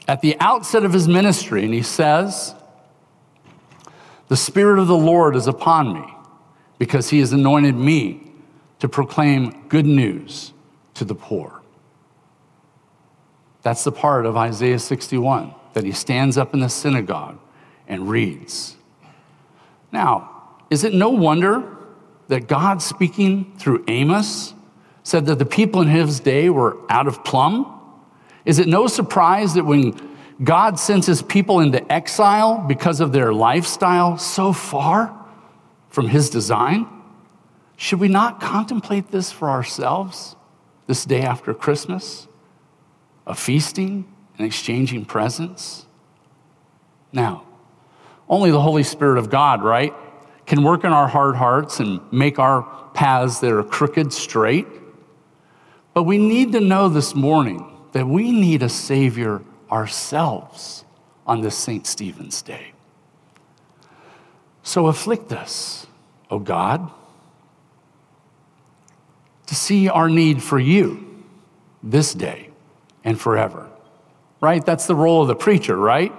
at 0.07 0.21
the 0.21 0.37
outset 0.41 0.85
of 0.85 0.93
his 0.93 1.09
ministry 1.09 1.65
and 1.65 1.73
he 1.73 1.83
says, 1.83 2.55
The 4.29 4.37
Spirit 4.37 4.79
of 4.79 4.89
the 4.89 4.97
Lord 4.97 5.37
is 5.37 5.47
upon 5.47 5.95
me 5.95 6.15
because 6.79 7.11
he 7.11 7.21
has 7.21 7.33
anointed 7.33 7.77
me 7.77 8.33
to 8.81 8.89
proclaim 8.89 9.69
good 9.69 9.87
news 9.87 10.53
to 10.95 11.05
the 11.05 11.15
poor. 11.15 11.61
That's 13.63 13.85
the 13.85 13.93
part 13.93 14.27
of 14.27 14.37
Isaiah 14.37 14.79
61 14.79 15.55
that 15.75 15.85
he 15.85 15.93
stands 15.93 16.37
up 16.37 16.55
in 16.55 16.61
the 16.61 16.69
synagogue 16.69 17.39
and 17.91 18.09
reads. 18.09 18.77
Now, 19.93 20.55
is 20.71 20.85
it 20.85 20.95
no 20.95 21.11
wonder 21.11 21.77
that 22.29 22.47
God, 22.47 22.81
speaking 22.81 23.53
through 23.59 23.85
Amos, 23.89 24.55
said 25.03 25.27
that 25.27 25.41
the 25.41 25.45
people 25.45 25.83
in 25.83 25.89
his 25.89 26.21
day 26.21 26.49
were 26.49 26.79
out 26.89 27.09
of 27.09 27.25
plumb? 27.25 27.67
Is 28.45 28.61
it 28.61 28.69
no 28.69 28.87
surprise 28.87 29.55
that 29.55 29.67
when 29.67 30.01
God 30.43 30.79
sends 30.79 31.07
his 31.07 31.21
people 31.21 31.59
into 31.59 31.93
exile 31.93 32.65
because 32.67 33.01
of 33.01 33.13
their 33.13 33.33
lifestyle 33.33 34.17
so 34.17 34.53
far 34.53 35.15
from 35.89 36.07
his 36.07 36.31
design, 36.31 36.87
should 37.77 37.99
we 37.99 38.09
not 38.09 38.41
contemplate 38.41 39.11
this 39.11 39.33
for 39.33 39.51
ourselves 39.51 40.37
this 40.87 41.05
day 41.05 41.23
after 41.23 41.53
Christmas? 41.53 42.29
A 43.27 43.35
feasting 43.35 44.07
and 44.39 44.47
exchanging 44.47 45.05
presents? 45.05 45.87
Now, 47.13 47.45
only 48.31 48.51
the 48.51 48.61
Holy 48.61 48.83
Spirit 48.83 49.19
of 49.19 49.29
God, 49.29 49.63
right, 49.63 49.93
can 50.47 50.63
work 50.63 50.85
in 50.85 50.93
our 50.93 51.07
hard 51.07 51.37
hearts 51.37 51.81
and 51.81 52.01
make 52.11 52.39
our 52.39 52.63
paths 52.95 53.41
that 53.41 53.53
are 53.53 53.63
crooked 53.63 54.13
straight. 54.13 54.67
But 55.93 56.05
we 56.05 56.17
need 56.17 56.53
to 56.53 56.61
know 56.61 56.89
this 56.89 57.15
morning 57.15 57.67
that 57.93 58.07
we 58.07 58.33
need 58.33 58.63
a 58.63 58.71
Savior 58.71 59.43
ourselves 59.71 60.87
on 61.27 61.43
this 61.43 61.59
St. 61.59 61.87
Stephen's 61.87 62.41
Day. 62.41 62.73
So 64.63 64.87
afflict 64.87 65.33
us, 65.33 65.87
O 66.31 66.39
God 66.39 66.91
to 69.51 69.57
see 69.57 69.89
our 69.89 70.09
need 70.09 70.41
for 70.41 70.61
you 70.61 71.25
this 71.83 72.15
day 72.15 72.51
and 73.03 73.21
forever. 73.21 73.69
Right? 74.41 74.65
That's 74.65 74.87
the 74.87 74.95
role 74.95 75.23
of 75.23 75.27
the 75.27 75.35
preacher, 75.35 75.77
right? 75.77 76.13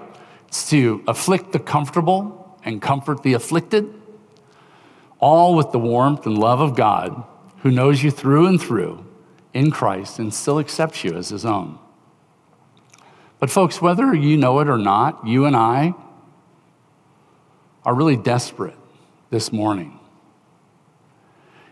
It's 0.51 0.69
to 0.71 1.01
afflict 1.07 1.53
the 1.53 1.59
comfortable 1.59 2.59
and 2.65 2.81
comfort 2.81 3.23
the 3.23 3.31
afflicted, 3.31 3.93
all 5.17 5.55
with 5.55 5.71
the 5.71 5.79
warmth 5.79 6.25
and 6.25 6.37
love 6.37 6.59
of 6.59 6.75
God 6.75 7.23
who 7.59 7.71
knows 7.71 8.03
you 8.03 8.11
through 8.11 8.47
and 8.47 8.59
through 8.59 9.05
in 9.53 9.71
Christ 9.71 10.19
and 10.19 10.33
still 10.33 10.59
accepts 10.59 11.05
you 11.05 11.15
as 11.15 11.29
his 11.29 11.45
own. 11.45 11.79
But, 13.39 13.49
folks, 13.49 13.81
whether 13.81 14.13
you 14.13 14.35
know 14.35 14.59
it 14.59 14.67
or 14.67 14.77
not, 14.77 15.25
you 15.25 15.45
and 15.45 15.55
I 15.55 15.93
are 17.85 17.95
really 17.95 18.17
desperate 18.17 18.75
this 19.29 19.53
morning 19.53 19.97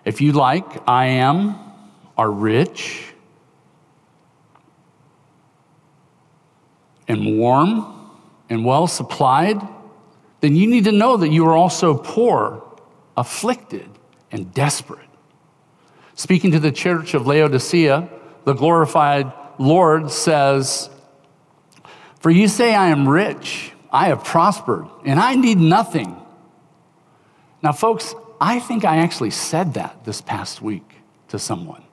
if 0.05 0.21
you 0.21 0.31
like, 0.31 0.88
I 0.88 1.07
am, 1.07 1.55
are 2.17 2.31
rich 2.31 3.13
and 7.09 7.38
warm 7.38 7.99
and 8.50 8.65
well 8.65 8.88
supplied, 8.88 9.62
then 10.41 10.56
you 10.56 10.68
need 10.68 10.86
to 10.86 10.91
know 10.91 11.18
that 11.18 11.29
you 11.29 11.46
are 11.46 11.56
also 11.56 11.98
poor, 11.98 12.63
afflicted, 13.15 13.89
and 14.32 14.53
desperate. 14.53 15.08
Speaking 16.15 16.51
to 16.51 16.60
the 16.60 16.72
church 16.72 17.13
of 17.13 17.27
Laodicea, 17.27 18.10
the 18.46 18.53
glorified 18.53 19.32
Lord 19.58 20.12
says, 20.12 20.89
For 22.20 22.29
you 22.29 22.48
say, 22.48 22.74
I 22.74 22.89
am 22.89 23.08
rich, 23.08 23.74
I 23.91 24.08
have 24.08 24.24
prospered, 24.24 24.88
and 25.06 25.20
I 25.20 25.36
need 25.36 25.60
nothing. 25.60 26.15
Now, 27.62 27.74
folks, 27.74 28.15
I 28.39 28.60
think 28.60 28.86
I 28.86 28.98
actually 28.98 29.32
said 29.32 29.74
that 29.74 30.06
this 30.06 30.22
past 30.22 30.62
week 30.62 30.96
to 31.27 31.38
someone, 31.38 31.84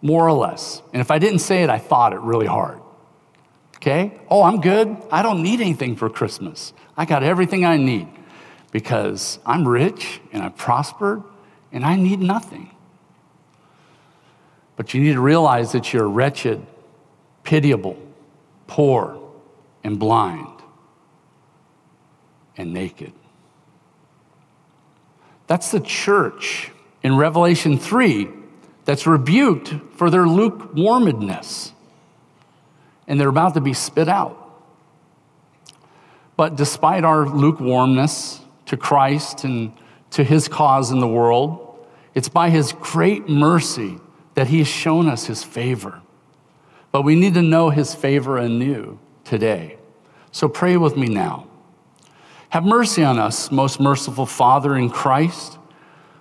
more 0.00 0.26
or 0.26 0.32
less. 0.32 0.82
And 0.92 1.00
if 1.00 1.10
I 1.10 1.18
didn't 1.18 1.40
say 1.40 1.62
it, 1.62 1.70
I 1.70 1.78
thought 1.78 2.12
it 2.12 2.20
really 2.20 2.46
hard. 2.46 2.80
Okay? 3.86 4.18
Oh, 4.28 4.42
I'm 4.42 4.60
good. 4.60 4.96
I 5.12 5.22
don't 5.22 5.44
need 5.44 5.60
anything 5.60 5.94
for 5.94 6.10
Christmas. 6.10 6.72
I 6.96 7.04
got 7.04 7.22
everything 7.22 7.64
I 7.64 7.76
need 7.76 8.08
because 8.72 9.38
I'm 9.46 9.66
rich 9.66 10.20
and 10.32 10.42
I've 10.42 10.56
prospered 10.56 11.22
and 11.70 11.84
I 11.84 11.94
need 11.94 12.18
nothing. 12.18 12.74
But 14.74 14.92
you 14.92 15.00
need 15.00 15.12
to 15.12 15.20
realize 15.20 15.70
that 15.70 15.92
you're 15.92 16.08
wretched, 16.08 16.66
pitiable, 17.44 17.96
poor, 18.66 19.22
and 19.84 20.00
blind, 20.00 20.48
and 22.56 22.72
naked. 22.72 23.12
That's 25.46 25.70
the 25.70 25.78
church 25.78 26.72
in 27.04 27.16
Revelation 27.16 27.78
3 27.78 28.28
that's 28.84 29.06
rebuked 29.06 29.74
for 29.92 30.10
their 30.10 30.26
lukewarmness, 30.26 31.72
and 33.06 33.20
they're 33.20 33.28
about 33.28 33.54
to 33.54 33.60
be 33.60 33.72
spit 33.72 34.08
out. 34.08 34.42
But 36.36 36.56
despite 36.56 37.04
our 37.04 37.26
lukewarmness 37.26 38.40
to 38.66 38.76
Christ 38.76 39.44
and 39.44 39.72
to 40.10 40.24
his 40.24 40.48
cause 40.48 40.90
in 40.90 41.00
the 41.00 41.08
world, 41.08 41.86
it's 42.14 42.28
by 42.28 42.50
his 42.50 42.72
great 42.72 43.28
mercy 43.28 43.98
that 44.34 44.48
he 44.48 44.58
has 44.58 44.68
shown 44.68 45.08
us 45.08 45.26
his 45.26 45.42
favor. 45.42 46.02
But 46.92 47.02
we 47.02 47.14
need 47.14 47.34
to 47.34 47.42
know 47.42 47.70
his 47.70 47.94
favor 47.94 48.38
anew 48.38 48.98
today. 49.24 49.78
So 50.30 50.48
pray 50.48 50.76
with 50.76 50.96
me 50.96 51.08
now. 51.08 51.46
Have 52.50 52.64
mercy 52.64 53.02
on 53.02 53.18
us, 53.18 53.50
most 53.50 53.80
merciful 53.80 54.26
Father 54.26 54.76
in 54.76 54.90
Christ. 54.90 55.58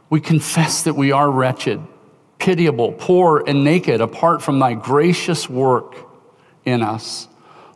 We 0.09 0.21
confess 0.21 0.83
that 0.83 0.95
we 0.95 1.11
are 1.11 1.29
wretched, 1.29 1.81
pitiable, 2.39 2.93
poor, 2.93 3.43
and 3.45 3.63
naked 3.63 4.01
apart 4.01 4.41
from 4.41 4.59
thy 4.59 4.73
gracious 4.73 5.49
work 5.49 6.04
in 6.65 6.81
us. 6.81 7.27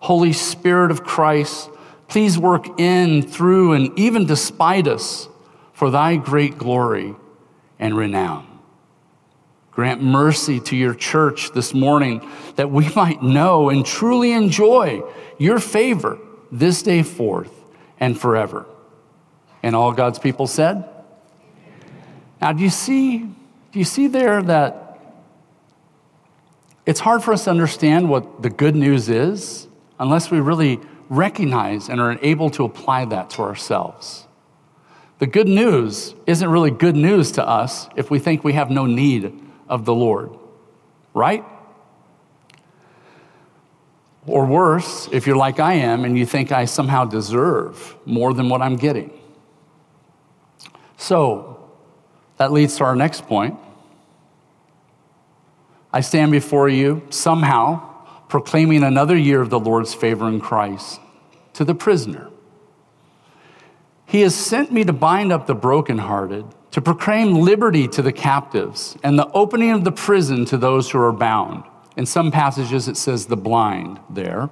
Holy 0.02 0.34
Spirit 0.34 0.92
of 0.92 1.04
Christ, 1.04 1.70
please 2.08 2.38
work 2.38 2.80
in, 2.80 3.22
through, 3.22 3.74
and 3.74 3.98
even 3.98 4.26
despite 4.26 4.88
us 4.88 5.28
for 5.74 5.92
thy 5.92 6.16
great 6.18 6.58
glory 6.58 7.16
and 7.78 7.96
renown. 7.96 8.46
Grant 9.72 10.04
mercy 10.04 10.60
to 10.60 10.76
your 10.76 10.94
church 10.94 11.52
this 11.52 11.74
morning 11.74 12.28
that 12.56 12.70
we 12.70 12.90
might 12.96 13.24
know 13.24 13.70
and 13.70 13.86
truly 13.86 14.32
enjoy 14.32 15.02
your 15.38 15.60
favor 15.60 16.20
this 16.52 16.82
day 16.82 17.04
forth 17.04 17.54
and 18.00 18.20
forever. 18.20 18.66
And 19.64 19.76
all 19.76 19.92
God's 19.92 20.20
people 20.20 20.48
said? 20.48 20.84
Now, 22.42 22.54
do 22.54 22.64
you 22.64 22.70
see, 22.70 23.20
do 23.20 23.80
you 23.80 23.86
see 23.86 24.08
there 24.08 24.42
that 24.42 24.89
it's 26.90 27.02
hard 27.02 27.24
for 27.24 27.32
us 27.32 27.44
to 27.44 27.52
understand 27.52 28.10
what 28.10 28.42
the 28.42 28.50
good 28.50 28.76
news 28.76 29.10
is 29.10 29.68
unless 30.00 30.32
we 30.32 30.40
really 30.40 30.80
recognize 31.08 31.88
and 31.88 32.02
are 32.02 32.18
able 32.24 32.50
to 32.50 32.64
apply 32.66 33.06
that 33.06 33.30
to 33.30 33.44
ourselves? 33.44 34.26
The 35.20 35.28
good 35.28 35.48
news 35.48 36.16
isn't 36.26 36.50
really 36.50 36.72
good 36.72 36.96
news 36.96 37.32
to 37.34 37.48
us 37.48 37.88
if 37.96 38.10
we 38.10 38.18
think 38.18 38.44
we 38.44 38.54
have 38.54 38.72
no 38.72 38.88
need 38.88 39.40
of 39.68 39.86
the 39.86 39.94
Lord, 39.94 40.32
right? 41.14 41.46
Or 44.26 44.48
worse, 44.48 45.08
if 45.12 45.28
you're 45.28 45.38
like 45.38 45.60
I 45.60 45.74
am 45.74 46.06
and 46.06 46.18
you 46.18 46.26
think 46.26 46.52
I 46.52 46.66
somehow 46.66 47.06
deserve 47.06 47.98
more 48.04 48.34
than 48.34 48.50
what 48.50 48.64
I'm 48.64 48.78
getting. 48.78 49.12
So, 50.98 51.70
that 52.38 52.52
leads 52.52 52.78
to 52.78 52.84
our 52.84 52.96
next 52.96 53.28
point. 53.28 53.60
I 55.92 56.02
stand 56.02 56.32
before 56.32 56.70
you 56.70 57.02
somehow 57.10 57.88
proclaiming 58.28 58.84
another 58.84 59.18
year 59.18 59.42
of 59.42 59.50
the 59.50 59.60
Lord's 59.60 59.94
favor 59.94 60.28
in 60.28 60.40
Christ 60.40 61.00
to 61.54 61.66
the 61.66 61.74
prisoner. 61.74 62.30
He 64.06 64.22
has 64.22 64.36
sent 64.36 64.72
me 64.72 64.84
to 64.84 64.94
bind 64.94 65.32
up 65.32 65.48
the 65.48 65.56
brokenhearted 65.56 66.46
to 66.72 66.82
proclaim 66.82 67.36
liberty 67.36 67.88
to 67.88 68.02
the 68.02 68.12
captives 68.12 68.98
and 69.04 69.18
the 69.18 69.28
opening 69.32 69.72
of 69.72 69.84
the 69.84 69.92
prison 69.92 70.46
to 70.46 70.58
those 70.58 70.92
who 70.92 71.00
are 71.00 71.12
bound. 71.12 71.64
In 71.98 72.06
some 72.06 72.32
passages, 72.32 72.88
it 72.88 72.98
says 72.98 73.26
the 73.26 73.38
blind 73.38 74.00
there. 74.10 74.50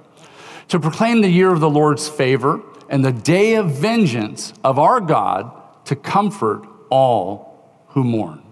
To 0.68 0.80
proclaim 0.80 1.22
the 1.22 1.30
year 1.30 1.52
of 1.52 1.60
the 1.60 1.70
Lord's 1.70 2.08
favor 2.08 2.60
and 2.88 3.04
the 3.04 3.12
day 3.12 3.54
of 3.54 3.70
vengeance 3.70 4.52
of 4.64 4.78
our 4.78 5.00
God 5.00 5.50
to 5.86 5.96
comfort 5.96 6.66
all 6.90 7.84
who 7.88 8.04
mourn. 8.04 8.42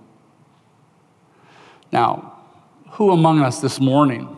Now, 1.93 2.36
who 2.97 3.11
among 3.11 3.43
us 3.43 3.61
this 3.61 3.79
morning 3.79 4.37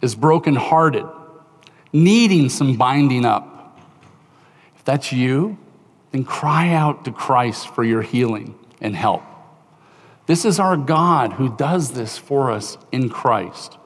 is 0.00 0.14
brokenhearted, 0.14 1.04
needing 1.92 2.48
some 2.48 2.76
binding 2.76 3.26
up? 3.26 3.78
If 4.74 4.84
that's 4.84 5.12
you, 5.12 5.58
then 6.10 6.24
cry 6.24 6.72
out 6.72 7.04
to 7.04 7.12
Christ 7.12 7.74
for 7.74 7.84
your 7.84 8.00
healing 8.00 8.58
and 8.80 8.96
help. 8.96 9.22
This 10.24 10.46
is 10.46 10.58
our 10.58 10.78
God 10.78 11.34
who 11.34 11.54
does 11.56 11.92
this 11.92 12.16
for 12.16 12.50
us 12.50 12.78
in 12.90 13.10
Christ, 13.10 13.76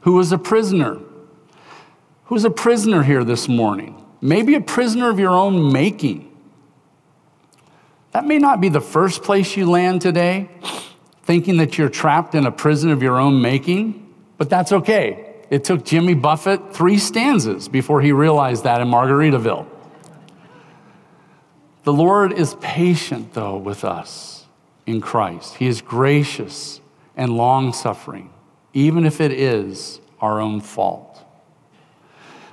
who 0.00 0.18
is 0.20 0.32
a 0.32 0.38
prisoner. 0.38 0.98
Who's 2.24 2.44
a 2.44 2.50
prisoner 2.50 3.02
here 3.02 3.24
this 3.24 3.46
morning? 3.46 4.02
Maybe 4.22 4.54
a 4.54 4.60
prisoner 4.60 5.10
of 5.10 5.18
your 5.18 5.32
own 5.32 5.70
making. 5.70 6.34
That 8.12 8.24
may 8.24 8.38
not 8.38 8.60
be 8.60 8.70
the 8.70 8.80
first 8.80 9.22
place 9.22 9.54
you 9.56 9.68
land 9.68 10.00
today, 10.00 10.48
thinking 11.30 11.58
that 11.58 11.78
you're 11.78 11.88
trapped 11.88 12.34
in 12.34 12.44
a 12.44 12.50
prison 12.50 12.90
of 12.90 13.04
your 13.04 13.20
own 13.20 13.40
making, 13.40 14.04
but 14.36 14.50
that's 14.50 14.72
okay. 14.72 15.36
It 15.48 15.62
took 15.62 15.84
Jimmy 15.84 16.14
Buffett 16.14 16.74
three 16.74 16.98
stanzas 16.98 17.68
before 17.68 18.02
he 18.02 18.10
realized 18.10 18.64
that 18.64 18.80
in 18.80 18.88
Margaritaville. 18.88 19.64
The 21.84 21.92
Lord 21.92 22.32
is 22.32 22.56
patient, 22.60 23.32
though, 23.32 23.56
with 23.56 23.84
us 23.84 24.44
in 24.86 25.00
Christ. 25.00 25.54
He 25.54 25.68
is 25.68 25.80
gracious 25.80 26.80
and 27.16 27.36
long 27.36 27.72
suffering, 27.72 28.30
even 28.74 29.06
if 29.06 29.20
it 29.20 29.30
is 29.30 30.00
our 30.20 30.40
own 30.40 30.60
fault. 30.60 31.24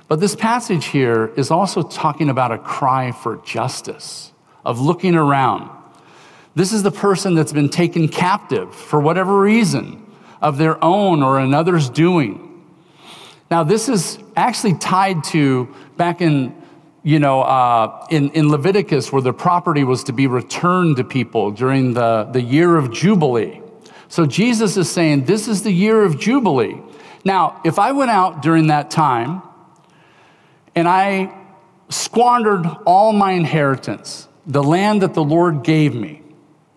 But 0.06 0.20
this 0.20 0.36
passage 0.36 0.84
here 0.84 1.32
is 1.34 1.50
also 1.50 1.82
talking 1.82 2.30
about 2.30 2.52
a 2.52 2.58
cry 2.58 3.10
for 3.10 3.38
justice, 3.38 4.30
of 4.64 4.78
looking 4.78 5.16
around. 5.16 5.68
This 6.58 6.72
is 6.72 6.82
the 6.82 6.90
person 6.90 7.36
that's 7.36 7.52
been 7.52 7.68
taken 7.68 8.08
captive 8.08 8.74
for 8.74 8.98
whatever 8.98 9.38
reason 9.38 10.04
of 10.42 10.58
their 10.58 10.82
own 10.82 11.22
or 11.22 11.38
another's 11.38 11.88
doing. 11.88 12.64
Now, 13.48 13.62
this 13.62 13.88
is 13.88 14.18
actually 14.34 14.74
tied 14.74 15.22
to 15.24 15.72
back 15.96 16.20
in 16.20 16.60
you 17.04 17.20
know, 17.20 17.42
uh, 17.42 18.04
in, 18.10 18.30
in 18.30 18.48
Leviticus, 18.48 19.12
where 19.12 19.22
the 19.22 19.32
property 19.32 19.84
was 19.84 20.02
to 20.02 20.12
be 20.12 20.26
returned 20.26 20.96
to 20.96 21.04
people 21.04 21.52
during 21.52 21.94
the, 21.94 22.28
the 22.32 22.42
year 22.42 22.76
of 22.76 22.92
Jubilee. 22.92 23.62
So 24.08 24.26
Jesus 24.26 24.76
is 24.76 24.90
saying, 24.90 25.26
This 25.26 25.46
is 25.46 25.62
the 25.62 25.70
year 25.70 26.02
of 26.02 26.18
Jubilee. 26.18 26.82
Now, 27.24 27.60
if 27.64 27.78
I 27.78 27.92
went 27.92 28.10
out 28.10 28.42
during 28.42 28.66
that 28.66 28.90
time 28.90 29.42
and 30.74 30.88
I 30.88 31.32
squandered 31.88 32.66
all 32.84 33.12
my 33.12 33.30
inheritance, 33.30 34.26
the 34.44 34.64
land 34.64 35.02
that 35.02 35.14
the 35.14 35.22
Lord 35.22 35.62
gave 35.62 35.94
me, 35.94 36.22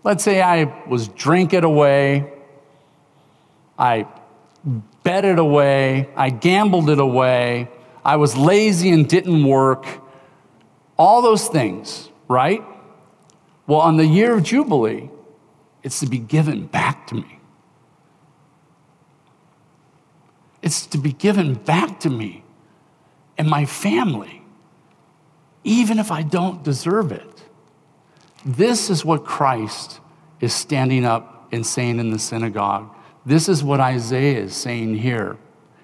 let's 0.04 0.24
say 0.24 0.42
I 0.42 0.66
was 0.88 1.08
drink 1.10 1.54
it 1.54 1.64
away, 1.64 2.32
I 3.78 4.08
bet 5.04 5.26
it 5.26 5.40
away, 5.40 6.10
I 6.16 6.30
gambled 6.30 6.90
it 6.90 7.00
away, 7.00 7.70
I 8.04 8.16
was 8.16 8.36
lazy 8.36 8.90
and 8.90 9.08
didn't 9.08 9.44
work, 9.44 9.86
all 10.98 11.22
those 11.22 11.48
things, 11.48 12.10
right? 12.28 12.64
Well, 13.68 13.80
on 13.80 13.98
the 13.98 14.06
year 14.06 14.36
of 14.36 14.44
Jubilee, 14.44 15.10
it's 15.84 16.00
to 16.02 16.08
be 16.08 16.20
given 16.20 16.68
back 16.68 17.08
to 17.08 17.16
me. 17.16 17.40
It's 20.62 20.86
to 20.88 20.98
be 20.98 21.12
given 21.12 21.56
back 21.56 22.00
to 22.02 22.10
me 22.10 22.44
and 23.38 23.50
my 23.50 23.66
family, 23.66 24.44
even 25.64 25.98
if 25.98 26.12
I 26.12 26.22
don't 26.22 26.64
deserve 26.64 27.12
it. 27.12 27.31
This 28.46 28.90
is 28.90 29.06
what 29.06 29.26
Christ 29.26 30.00
is 30.40 30.54
standing 30.54 31.06
up 31.06 31.48
and 31.52 31.66
saying 31.66 32.00
in 32.00 32.12
the 32.12 32.20
synagogue. 32.20 32.94
This 33.26 33.48
is 33.48 33.64
what 33.64 33.80
Isaiah 33.80 34.40
is 34.40 34.56
saying 34.56 34.96
here. 34.96 35.38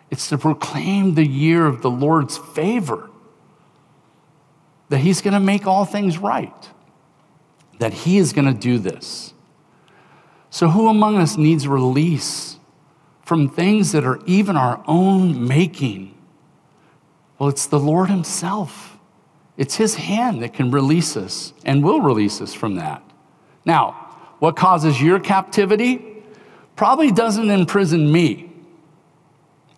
It's 0.10 0.30
to 0.30 0.38
proclaim 0.38 1.16
the 1.16 1.28
year 1.28 1.66
of 1.66 1.82
the 1.82 1.92
Lord's 1.92 2.38
favor 2.38 3.10
that 4.90 5.00
He's 5.00 5.22
going 5.22 5.34
to 5.34 5.40
make 5.40 5.68
all 5.68 5.86
things 5.86 6.18
right, 6.18 6.70
that 7.80 7.94
He 7.94 8.18
is 8.18 8.34
going 8.34 8.52
to 8.52 8.60
do 8.60 8.80
this. 8.80 9.34
So, 10.50 10.70
who 10.70 10.88
among 10.88 11.18
us 11.18 11.38
needs 11.38 11.68
release 11.68 12.58
from 13.24 13.50
things 13.50 13.92
that 13.92 14.06
are 14.06 14.20
even 14.26 14.56
our 14.56 14.82
own 14.88 15.46
making? 15.46 16.18
Well, 17.38 17.50
it's 17.50 17.68
the 17.68 17.80
Lord 17.80 18.10
Himself. 18.10 18.97
It's 19.58 19.76
His 19.76 19.96
hand 19.96 20.42
that 20.44 20.54
can 20.54 20.72
release 20.72 21.18
us 21.18 21.54
and 21.66 21.84
will 21.84 22.02
release 22.02 22.42
us 22.42 22.54
from 22.54 22.76
that. 22.76 23.04
Now, 23.66 23.92
what 24.40 24.56
causes 24.56 25.02
your 25.02 25.20
captivity 25.20 26.24
probably 26.76 27.12
doesn't 27.12 27.50
imprison 27.50 28.12
me, 28.12 28.52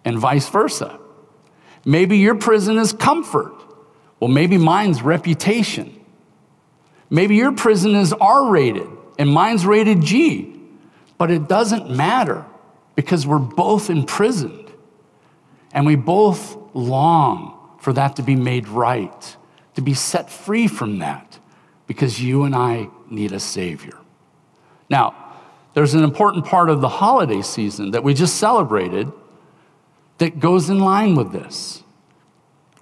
and 0.05 0.19
vice 0.19 0.49
versa. 0.49 0.99
Maybe 1.85 2.17
your 2.17 2.35
prison 2.35 2.77
is 2.77 2.93
comfort. 2.93 3.53
Well, 4.19 4.29
maybe 4.29 4.57
mine's 4.57 5.01
reputation. 5.01 5.95
Maybe 7.09 7.35
your 7.35 7.53
prison 7.53 7.95
is 7.95 8.13
R 8.13 8.49
rated 8.51 8.87
and 9.17 9.29
mine's 9.29 9.65
rated 9.65 10.01
G. 10.01 10.55
But 11.17 11.31
it 11.31 11.47
doesn't 11.47 11.89
matter 11.89 12.45
because 12.95 13.25
we're 13.25 13.39
both 13.39 13.89
imprisoned 13.89 14.71
and 15.71 15.85
we 15.85 15.95
both 15.95 16.57
long 16.73 17.77
for 17.79 17.93
that 17.93 18.17
to 18.17 18.23
be 18.23 18.35
made 18.35 18.67
right, 18.67 19.37
to 19.79 19.85
be 19.85 19.93
set 19.93 20.29
free 20.29 20.67
from 20.67 20.99
that 20.99 21.39
because 21.87 22.21
you 22.21 22.43
and 22.43 22.53
I 22.53 22.89
need 23.09 23.31
a 23.31 23.39
Savior. 23.39 23.97
Now, 24.89 25.15
there's 25.73 25.93
an 25.93 26.03
important 26.03 26.45
part 26.45 26.69
of 26.69 26.81
the 26.81 26.89
holiday 26.89 27.41
season 27.41 27.91
that 27.91 28.03
we 28.03 28.13
just 28.13 28.35
celebrated 28.35 29.09
that 30.17 30.41
goes 30.41 30.69
in 30.69 30.79
line 30.79 31.15
with 31.15 31.31
this. 31.31 31.81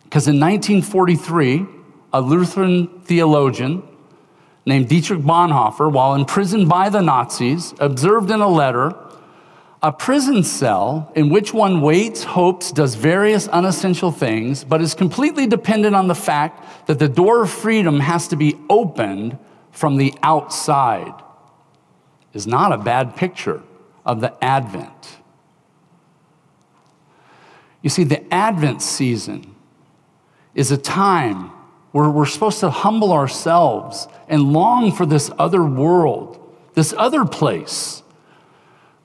Because 0.06 0.28
in 0.28 0.40
1943, 0.40 1.68
a 2.14 2.20
Lutheran 2.20 2.88
theologian 3.02 3.84
named 4.66 4.90
Dietrich 4.90 5.20
Bonhoeffer, 5.20 5.92
while 5.92 6.16
imprisoned 6.16 6.68
by 6.68 6.90
the 6.90 7.02
Nazis, 7.02 7.76
observed 7.80 8.32
in 8.32 8.42
a 8.42 8.50
letter 8.50 8.96
a 9.84 9.92
prison 9.92 10.44
cell 10.44 11.12
in 11.16 11.30
which 11.30 11.54
one 11.54 11.82
waits, 11.82 12.24
hopes, 12.24 12.72
does 12.72 12.96
various 12.96 13.48
unessential 13.48 14.12
things, 14.12 14.64
but 14.64 14.82
is 14.82 14.96
completely 14.96 15.46
dependent 15.46 15.96
on 15.96 16.08
the 16.08 16.16
fact 16.16 16.88
that 16.88 16.98
the 16.98 17.08
door 17.08 17.44
of 17.44 17.50
freedom 17.50 18.00
has 18.00 18.28
to 18.30 18.36
be 18.36 18.58
opened 18.70 19.38
from 19.72 19.98
the 19.98 20.14
outside, 20.24 21.14
is 22.34 22.48
not 22.48 22.72
a 22.72 22.78
bad 22.78 23.16
picture 23.16 23.62
of 24.04 24.22
the 24.22 24.34
Advent. 24.44 25.18
You 27.84 27.92
see, 27.92 28.04
the 28.04 28.34
Advent 28.34 28.82
season 28.82 29.56
is 30.56 30.72
a 30.72 30.78
time 30.78 31.52
where 31.92 32.10
we're 32.10 32.26
supposed 32.26 32.60
to 32.62 32.70
humble 32.72 33.14
ourselves 33.14 34.08
and 34.28 34.52
long 34.52 34.92
for 34.92 35.06
this 35.06 35.30
other 35.38 35.64
world, 35.64 36.56
this 36.74 36.94
other 36.98 37.24
place, 37.26 38.02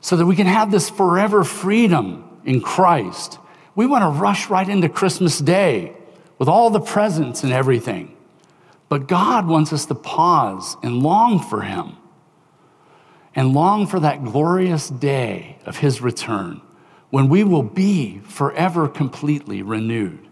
so 0.02 0.16
that 0.16 0.26
we 0.26 0.36
can 0.36 0.46
have 0.46 0.70
this 0.70 0.90
forever 0.90 1.44
freedom 1.44 2.40
in 2.44 2.60
Christ. 2.60 3.38
We 3.74 3.86
want 3.86 4.02
to 4.02 4.20
rush 4.20 4.50
right 4.50 4.68
into 4.68 4.90
Christmas 4.90 5.38
Day 5.38 5.96
with 6.38 6.48
all 6.48 6.68
the 6.68 6.80
presents 6.80 7.42
and 7.42 7.52
everything. 7.52 8.14
But 8.90 9.08
God 9.08 9.46
wants 9.46 9.72
us 9.72 9.86
to 9.86 9.94
pause 9.94 10.76
and 10.82 11.02
long 11.02 11.40
for 11.40 11.62
Him 11.62 11.96
and 13.34 13.54
long 13.54 13.86
for 13.86 14.00
that 14.00 14.22
glorious 14.22 14.90
day 14.90 15.56
of 15.64 15.78
His 15.78 16.02
return 16.02 16.60
when 17.08 17.28
we 17.28 17.44
will 17.44 17.62
be 17.62 18.18
forever 18.24 18.88
completely 18.88 19.62
renewed. 19.62 20.26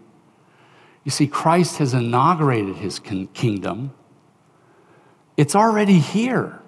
You 1.03 1.11
see, 1.11 1.27
Christ 1.27 1.77
has 1.77 1.93
inaugurated 1.93 2.75
his 2.75 2.99
kingdom. 2.99 3.91
It's 5.37 5.55
already 5.55 5.99
here, 5.99 6.59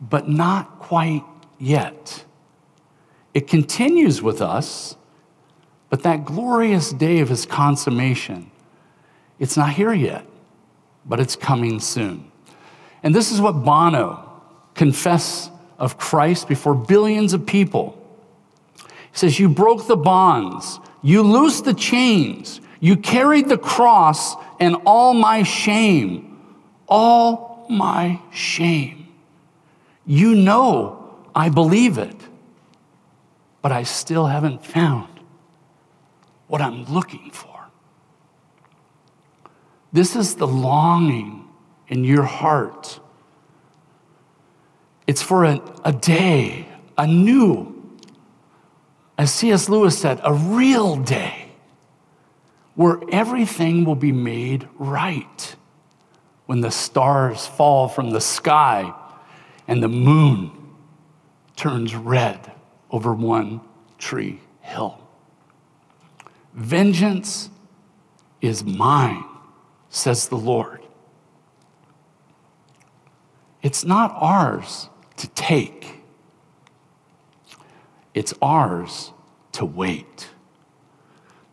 but 0.00 0.28
not 0.28 0.78
quite 0.78 1.24
yet. 1.58 2.24
It 3.34 3.46
continues 3.46 4.22
with 4.22 4.40
us, 4.40 4.96
but 5.90 6.02
that 6.02 6.24
glorious 6.24 6.92
day 6.92 7.20
of 7.20 7.28
his 7.28 7.46
consummation, 7.46 8.50
it's 9.38 9.56
not 9.56 9.70
here 9.70 9.92
yet, 9.92 10.24
but 11.06 11.20
it's 11.20 11.36
coming 11.36 11.80
soon. 11.80 12.30
And 13.02 13.14
this 13.14 13.30
is 13.30 13.40
what 13.40 13.52
Bono 13.64 14.24
confessed 14.74 15.50
of 15.78 15.98
Christ 15.98 16.48
before 16.48 16.74
billions 16.74 17.32
of 17.32 17.46
people. 17.46 17.94
He 18.76 18.84
says, 19.12 19.38
You 19.38 19.48
broke 19.48 19.86
the 19.86 19.96
bonds, 19.96 20.80
you 21.02 21.22
loosed 21.22 21.64
the 21.64 21.74
chains, 21.74 22.60
you 22.80 22.96
carried 22.96 23.48
the 23.48 23.58
cross 23.58 24.34
and 24.60 24.76
all 24.84 25.14
my 25.14 25.42
shame, 25.42 26.38
all 26.88 27.66
my 27.68 28.20
shame. 28.30 29.08
You 30.06 30.34
know 30.34 31.14
I 31.34 31.50
believe 31.50 31.98
it, 31.98 32.16
but 33.62 33.72
I 33.72 33.82
still 33.82 34.26
haven't 34.26 34.64
found 34.64 35.20
what 36.46 36.60
I'm 36.60 36.84
looking 36.84 37.30
for. 37.30 37.68
This 39.92 40.16
is 40.16 40.36
the 40.36 40.46
longing 40.46 41.48
in 41.88 42.04
your 42.04 42.24
heart. 42.24 43.00
It's 45.06 45.22
for 45.22 45.44
a, 45.44 45.60
a 45.84 45.92
day, 45.92 46.68
a 46.96 47.06
new, 47.06 47.74
as 49.16 49.32
C.S. 49.32 49.68
Lewis 49.68 49.98
said, 49.98 50.20
a 50.22 50.32
real 50.32 50.96
day 50.96 51.52
where 52.74 53.00
everything 53.10 53.84
will 53.84 53.96
be 53.96 54.12
made 54.12 54.68
right. 54.78 55.56
When 56.46 56.60
the 56.60 56.70
stars 56.70 57.46
fall 57.46 57.88
from 57.88 58.10
the 58.10 58.20
sky 58.20 58.94
and 59.66 59.82
the 59.82 59.88
moon 59.88 60.52
turns 61.56 61.94
red 61.94 62.52
over 62.90 63.12
one 63.12 63.60
tree 63.98 64.40
hill. 64.60 64.98
Vengeance 66.54 67.50
is 68.40 68.64
mine, 68.64 69.24
says 69.90 70.28
the 70.28 70.36
Lord. 70.36 70.82
It's 73.62 73.84
not 73.84 74.12
ours 74.14 74.88
to 75.16 75.28
take, 75.28 76.02
it's 78.14 78.32
ours 78.40 79.12
to 79.52 79.64
wait 79.64 80.30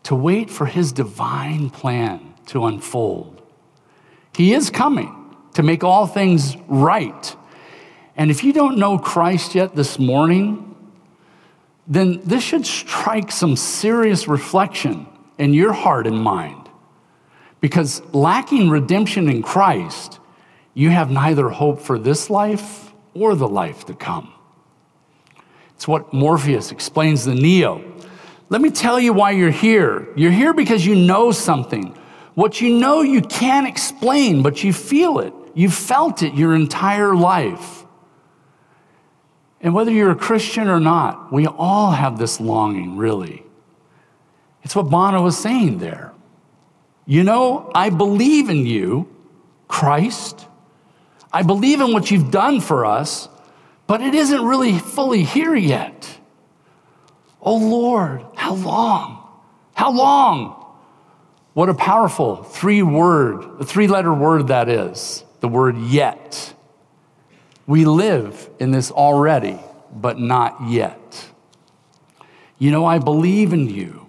to 0.05 0.13
wait 0.13 0.51
for 0.51 0.67
his 0.67 0.91
divine 0.91 1.69
plan 1.71 2.35
to 2.45 2.65
unfold. 2.65 3.41
He 4.35 4.53
is 4.53 4.69
coming 4.69 5.35
to 5.55 5.63
make 5.63 5.83
all 5.83 6.05
things 6.05 6.55
right. 6.67 7.35
And 8.15 8.29
if 8.29 8.43
you 8.43 8.53
don't 8.53 8.77
know 8.77 8.99
Christ 8.99 9.55
yet 9.55 9.75
this 9.75 9.97
morning, 9.97 10.74
then 11.87 12.21
this 12.23 12.43
should 12.43 12.65
strike 12.65 13.31
some 13.31 13.55
serious 13.55 14.27
reflection 14.27 15.07
in 15.37 15.53
your 15.53 15.73
heart 15.73 16.07
and 16.07 16.19
mind. 16.19 16.69
Because 17.61 18.01
lacking 18.13 18.69
redemption 18.69 19.29
in 19.29 19.41
Christ, 19.41 20.19
you 20.73 20.89
have 20.89 21.09
neither 21.09 21.49
hope 21.49 21.81
for 21.81 21.97
this 21.97 22.29
life 22.29 22.91
or 23.13 23.35
the 23.35 23.47
life 23.47 23.85
to 23.85 23.93
come. 23.93 24.31
It's 25.75 25.87
what 25.87 26.13
Morpheus 26.13 26.71
explains 26.71 27.25
to 27.25 27.33
Neo 27.33 27.95
let 28.49 28.61
me 28.61 28.69
tell 28.69 28.99
you 28.99 29.11
why 29.11 29.31
you're 29.31 29.49
here. 29.49 30.07
You're 30.15 30.31
here 30.31 30.53
because 30.53 30.85
you 30.85 30.95
know 30.95 31.31
something. 31.31 31.97
What 32.35 32.61
you 32.61 32.77
know 32.77 33.01
you 33.01 33.21
can't 33.21 33.67
explain, 33.67 34.43
but 34.43 34.63
you 34.63 34.71
feel 34.71 35.19
it. 35.19 35.33
You've 35.55 35.73
felt 35.73 36.21
it 36.21 36.35
your 36.35 36.53
entire 36.53 37.15
life. 37.15 37.84
And 39.65 39.73
whether 39.73 39.89
you're 39.89 40.11
a 40.11 40.15
Christian 40.15 40.67
or 40.67 40.79
not, 40.79 41.33
we 41.33 41.47
all 41.47 41.89
have 41.89 42.19
this 42.19 42.39
longing, 42.39 42.97
really. 42.97 43.41
It's 44.61 44.75
what 44.75 44.91
Bono 44.91 45.23
was 45.23 45.35
saying 45.35 45.79
there. 45.79 46.13
You 47.07 47.23
know, 47.23 47.71
I 47.73 47.89
believe 47.89 48.51
in 48.51 48.67
you, 48.67 49.09
Christ. 49.67 50.45
I 51.33 51.41
believe 51.41 51.81
in 51.81 51.93
what 51.93 52.11
you've 52.11 52.29
done 52.29 52.61
for 52.61 52.85
us, 52.85 53.27
but 53.87 54.01
it 54.01 54.13
isn't 54.13 54.45
really 54.45 54.77
fully 54.77 55.23
here 55.23 55.55
yet. 55.55 56.19
Oh 57.41 57.57
Lord, 57.57 58.23
how 58.35 58.53
long? 58.53 59.27
How 59.73 59.91
long? 59.91 60.63
What 61.55 61.69
a 61.69 61.73
powerful 61.73 62.43
three 62.43 62.83
word, 62.83 63.65
three 63.65 63.87
letter 63.87 64.13
word 64.13 64.49
that 64.49 64.69
is 64.69 65.23
the 65.39 65.47
word 65.47 65.75
yet. 65.79 66.54
We 67.67 67.85
live 67.85 68.49
in 68.59 68.71
this 68.71 68.91
already, 68.91 69.59
but 69.93 70.19
not 70.19 70.67
yet. 70.67 71.27
You 72.57 72.71
know, 72.71 72.85
I 72.85 72.99
believe 72.99 73.53
in 73.53 73.69
you. 73.69 74.07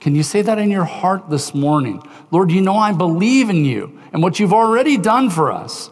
Can 0.00 0.14
you 0.14 0.22
say 0.22 0.42
that 0.42 0.58
in 0.58 0.70
your 0.70 0.84
heart 0.84 1.30
this 1.30 1.54
morning? 1.54 2.02
Lord, 2.30 2.50
you 2.50 2.60
know 2.60 2.76
I 2.76 2.92
believe 2.92 3.50
in 3.50 3.64
you 3.64 3.98
and 4.12 4.22
what 4.22 4.38
you've 4.38 4.52
already 4.52 4.96
done 4.96 5.30
for 5.30 5.50
us, 5.52 5.90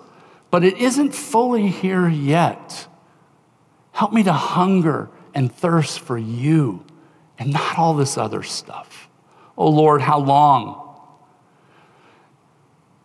but 0.51 0.65
it 0.65 0.77
isn't 0.79 1.15
fully 1.15 1.69
here 1.69 2.09
yet. 2.09 2.87
Help 3.93 4.13
me 4.13 4.23
to 4.23 4.33
hunger 4.33 5.09
and 5.35 5.53
thirst 5.53 6.01
for 6.01 6.19
you 6.19 6.85
and 7.39 7.53
not 7.53 7.79
all 7.79 7.95
this 7.95 8.19
other 8.19 8.43
stuff. 8.43 9.09
Oh 9.57 9.69
Lord, 9.69 10.01
how 10.01 10.19
long? 10.19 10.79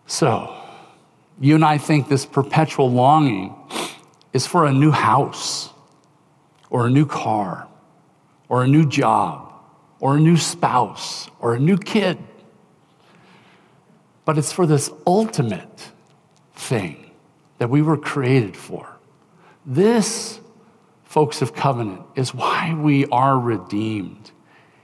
So, 0.08 0.56
you 1.40 1.56
and 1.56 1.64
I 1.64 1.78
think 1.78 2.08
this 2.08 2.26
perpetual 2.26 2.92
longing 2.92 3.56
is 4.34 4.46
for 4.46 4.66
a 4.66 4.74
new 4.74 4.92
house, 4.92 5.70
or 6.70 6.88
a 6.88 6.90
new 6.90 7.06
car, 7.06 7.68
or 8.50 8.64
a 8.64 8.68
new 8.68 8.86
job, 8.86 9.54
or 10.00 10.18
a 10.18 10.20
new 10.20 10.38
spouse, 10.38 11.30
or 11.40 11.56
a 11.56 11.60
new 11.60 11.78
kid. 11.78 12.18
But 14.26 14.38
it's 14.38 14.52
for 14.52 14.66
this 14.66 14.90
ultimate 15.06 15.92
thing 16.56 17.12
that 17.58 17.70
we 17.70 17.82
were 17.82 17.98
created 17.98 18.56
for. 18.56 18.98
This 19.66 20.40
folks 21.08 21.42
of 21.42 21.56
covenant, 21.56 22.02
is 22.16 22.34
why 22.34 22.74
we 22.74 23.06
are 23.08 23.40
redeemed. 23.40 24.32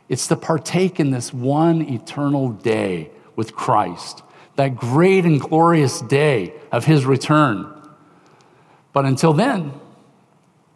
It's 0.09 0.27
to 0.27 0.35
partake 0.35 0.99
in 0.99 1.11
this 1.11 1.33
one 1.33 1.81
eternal 1.81 2.49
day 2.49 3.11
with 3.35 3.53
Christ, 3.53 4.23
that 4.55 4.75
great 4.75 5.25
and 5.25 5.39
glorious 5.39 6.01
day 6.01 6.53
of 6.71 6.85
his 6.85 7.05
return. 7.05 7.71
But 8.93 9.05
until 9.05 9.33
then, 9.33 9.73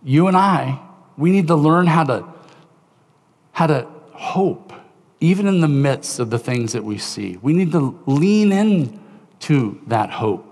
you 0.04 0.28
and 0.28 0.36
I, 0.36 0.80
we 1.18 1.32
need 1.32 1.48
to 1.48 1.56
learn 1.56 1.88
how 1.88 2.04
to, 2.06 2.26
how 3.52 3.68
to 3.68 3.88
hope, 4.12 4.74
even 5.20 5.48
in 5.48 5.62
the 5.62 5.68
midst 5.68 6.20
of 6.20 6.30
the 6.30 6.40
things 6.40 6.74
that 6.74 6.84
we 6.84 6.98
see. 6.98 7.38
We 7.42 7.54
need 7.54 7.72
to 7.72 8.00
lean 8.06 8.52
in 8.52 9.00
to 9.42 9.80
that 9.88 10.10
hope. 10.10 10.44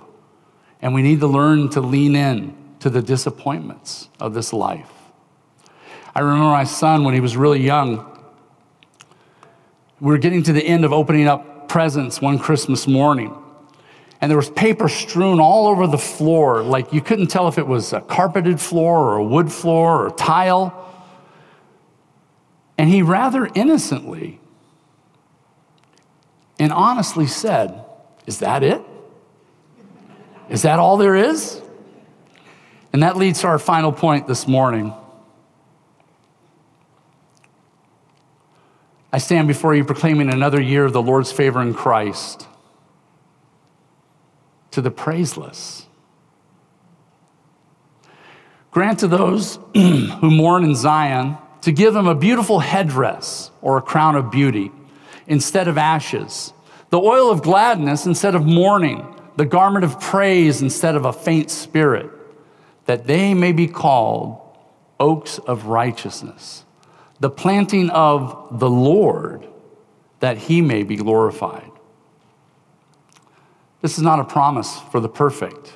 And 0.82 0.93
we 0.93 1.01
need 1.01 1.19
to 1.21 1.28
learn 1.28 1.69
to 1.71 1.82
lean 1.82 2.15
in 2.15 2.56
to 2.80 2.89
the 2.89 3.01
disappointments 3.01 4.10
of 4.19 4.34
this 4.34 4.54
life. 4.54 4.91
I 6.13 6.19
remember 6.19 6.45
my 6.45 6.63
son 6.63 7.04
when 7.04 7.13
he 7.13 7.19
was 7.19 7.36
really 7.36 7.62
young. 7.62 8.12
We 9.99 10.12
were 10.12 10.17
getting 10.17 10.43
to 10.43 10.54
the 10.54 10.63
end 10.63 10.86
of 10.86 10.93
opening 10.93 11.28
up 11.28 11.67
presents 11.67 12.21
one 12.21 12.38
Christmas 12.38 12.88
morning. 12.88 13.36
And 14.21 14.30
there 14.30 14.38
was 14.38 14.49
paper 14.49 14.88
strewn 14.88 15.39
all 15.39 15.67
over 15.67 15.88
the 15.88 15.97
floor, 15.97 16.63
like 16.63 16.93
you 16.93 17.01
couldn't 17.01 17.28
tell 17.28 17.47
if 17.47 17.58
it 17.58 17.67
was 17.67 17.93
a 17.93 18.01
carpeted 18.01 18.62
floor 18.62 18.99
or 18.99 19.17
a 19.17 19.23
wood 19.23 19.51
floor 19.51 20.06
or 20.06 20.12
tile. 20.12 20.82
And 22.78 22.89
he 22.89 23.01
rather 23.01 23.49
innocently 23.54 24.39
and 26.60 26.71
honestly 26.71 27.28
said, 27.28 27.84
Is 28.25 28.39
that 28.39 28.63
it? 28.63 28.82
Is 30.49 30.62
that 30.62 30.80
all 30.80 30.97
there 30.97 31.15
is? 31.15 31.62
And 32.93 33.04
that 33.04 33.17
leads 33.17 33.41
to 33.41 33.47
our 33.47 33.60
final 33.60 33.91
point 33.91 34.28
this 34.28 34.47
morning. 34.47 34.93
I 39.12 39.17
stand 39.17 39.47
before 39.47 39.75
you 39.75 39.84
proclaiming 39.84 40.32
another 40.32 40.62
year 40.62 40.86
of 40.86 40.93
the 40.93 41.01
Lord's 41.01 41.32
favor 41.32 41.62
in 41.62 41.73
Christ 41.73 42.47
to 44.75 44.81
the 44.81 44.91
praiseless. 44.91 45.85
Grant 48.71 48.99
to 48.99 49.07
those 49.07 49.57
who 49.73 50.29
mourn 50.29 50.65
in 50.65 50.75
Zion 50.75 51.38
to 51.61 51.71
give 51.71 51.93
them 51.93 52.07
a 52.07 52.13
beautiful 52.13 52.59
headdress 52.59 53.51
or 53.61 53.77
a 53.77 53.81
crown 53.81 54.15
of 54.15 54.29
beauty 54.29 54.71
instead 55.27 55.69
of 55.69 55.77
ashes, 55.77 56.53
the 56.89 56.99
oil 56.99 57.31
of 57.31 57.41
gladness 57.41 58.05
instead 58.05 58.35
of 58.35 58.45
mourning, 58.45 59.15
the 59.38 59.45
garment 59.45 59.85
of 59.85 59.99
praise 60.01 60.61
instead 60.61 60.95
of 60.95 61.05
a 61.05 61.13
faint 61.13 61.49
spirit, 61.49 62.11
that 62.85 63.07
they 63.07 63.33
may 63.33 63.53
be 63.53 63.67
called 63.67 64.39
oaks 64.99 65.39
of 65.39 65.67
righteousness 65.67 66.65
the 67.21 67.29
planting 67.29 67.89
of 67.91 68.59
the 68.59 68.69
Lord, 68.69 69.47
that 70.19 70.38
he 70.38 70.61
may 70.61 70.83
be 70.83 70.97
glorified. 70.97 71.71
This 73.86 74.00
is 74.00 74.04
not 74.04 74.19
a 74.19 74.24
promise 74.24 74.80
for 74.91 75.00
the 75.00 75.08
perfect, 75.08 75.71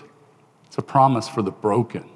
it's 0.65 0.79
a 0.79 0.81
promise 0.81 1.29
for 1.29 1.43
the 1.43 1.51
broken. 1.51 2.09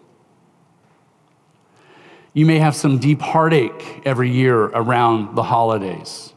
You 2.34 2.47
may 2.47 2.58
have 2.58 2.75
some 2.75 2.97
deep 2.97 3.21
heartache 3.21 4.01
every 4.03 4.32
year 4.32 4.60
around 4.60 5.36
the 5.36 5.43
holidays. 5.43 6.34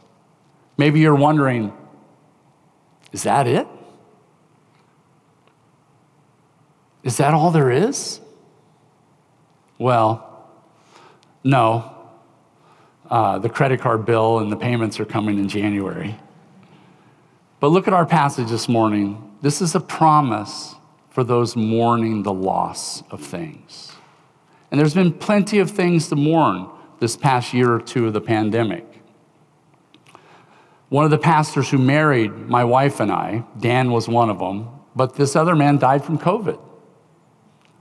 Maybe 0.77 0.99
you're 0.99 1.15
wondering, 1.15 1.73
is 3.11 3.23
that 3.23 3.47
it? 3.47 3.65
Is 7.01 7.17
that 7.17 7.33
all 7.33 7.49
there 7.49 7.71
is? 7.71 8.19
Well, 9.79 10.51
no, 11.43 12.11
uh, 13.09 13.39
the 13.39 13.49
credit 13.49 13.81
card 13.81 14.05
bill 14.05 14.37
and 14.37 14.51
the 14.51 14.55
payments 14.55 14.99
are 14.99 15.05
coming 15.05 15.39
in 15.39 15.49
January. 15.49 16.15
But 17.59 17.69
look 17.69 17.87
at 17.87 17.93
our 17.95 18.05
passage 18.05 18.49
this 18.49 18.69
morning. 18.69 19.26
This 19.41 19.61
is 19.61 19.75
a 19.75 19.79
promise 19.79 20.75
for 21.09 21.23
those 21.23 21.55
mourning 21.55 22.23
the 22.23 22.33
loss 22.33 23.03
of 23.09 23.21
things. 23.21 23.91
And 24.71 24.79
there's 24.79 24.93
been 24.93 25.13
plenty 25.13 25.59
of 25.59 25.71
things 25.71 26.09
to 26.09 26.15
mourn 26.15 26.69
this 26.99 27.15
past 27.15 27.53
year 27.53 27.73
or 27.73 27.79
two 27.79 28.07
of 28.07 28.13
the 28.13 28.21
pandemic. 28.21 28.85
One 30.89 31.05
of 31.05 31.11
the 31.11 31.17
pastors 31.17 31.69
who 31.69 31.77
married 31.77 32.31
my 32.31 32.63
wife 32.63 32.99
and 32.99 33.11
I, 33.11 33.43
Dan 33.59 33.91
was 33.91 34.07
one 34.07 34.29
of 34.29 34.39
them, 34.39 34.69
but 34.95 35.15
this 35.15 35.35
other 35.35 35.55
man 35.55 35.77
died 35.77 36.03
from 36.03 36.17
COVID. 36.17 36.59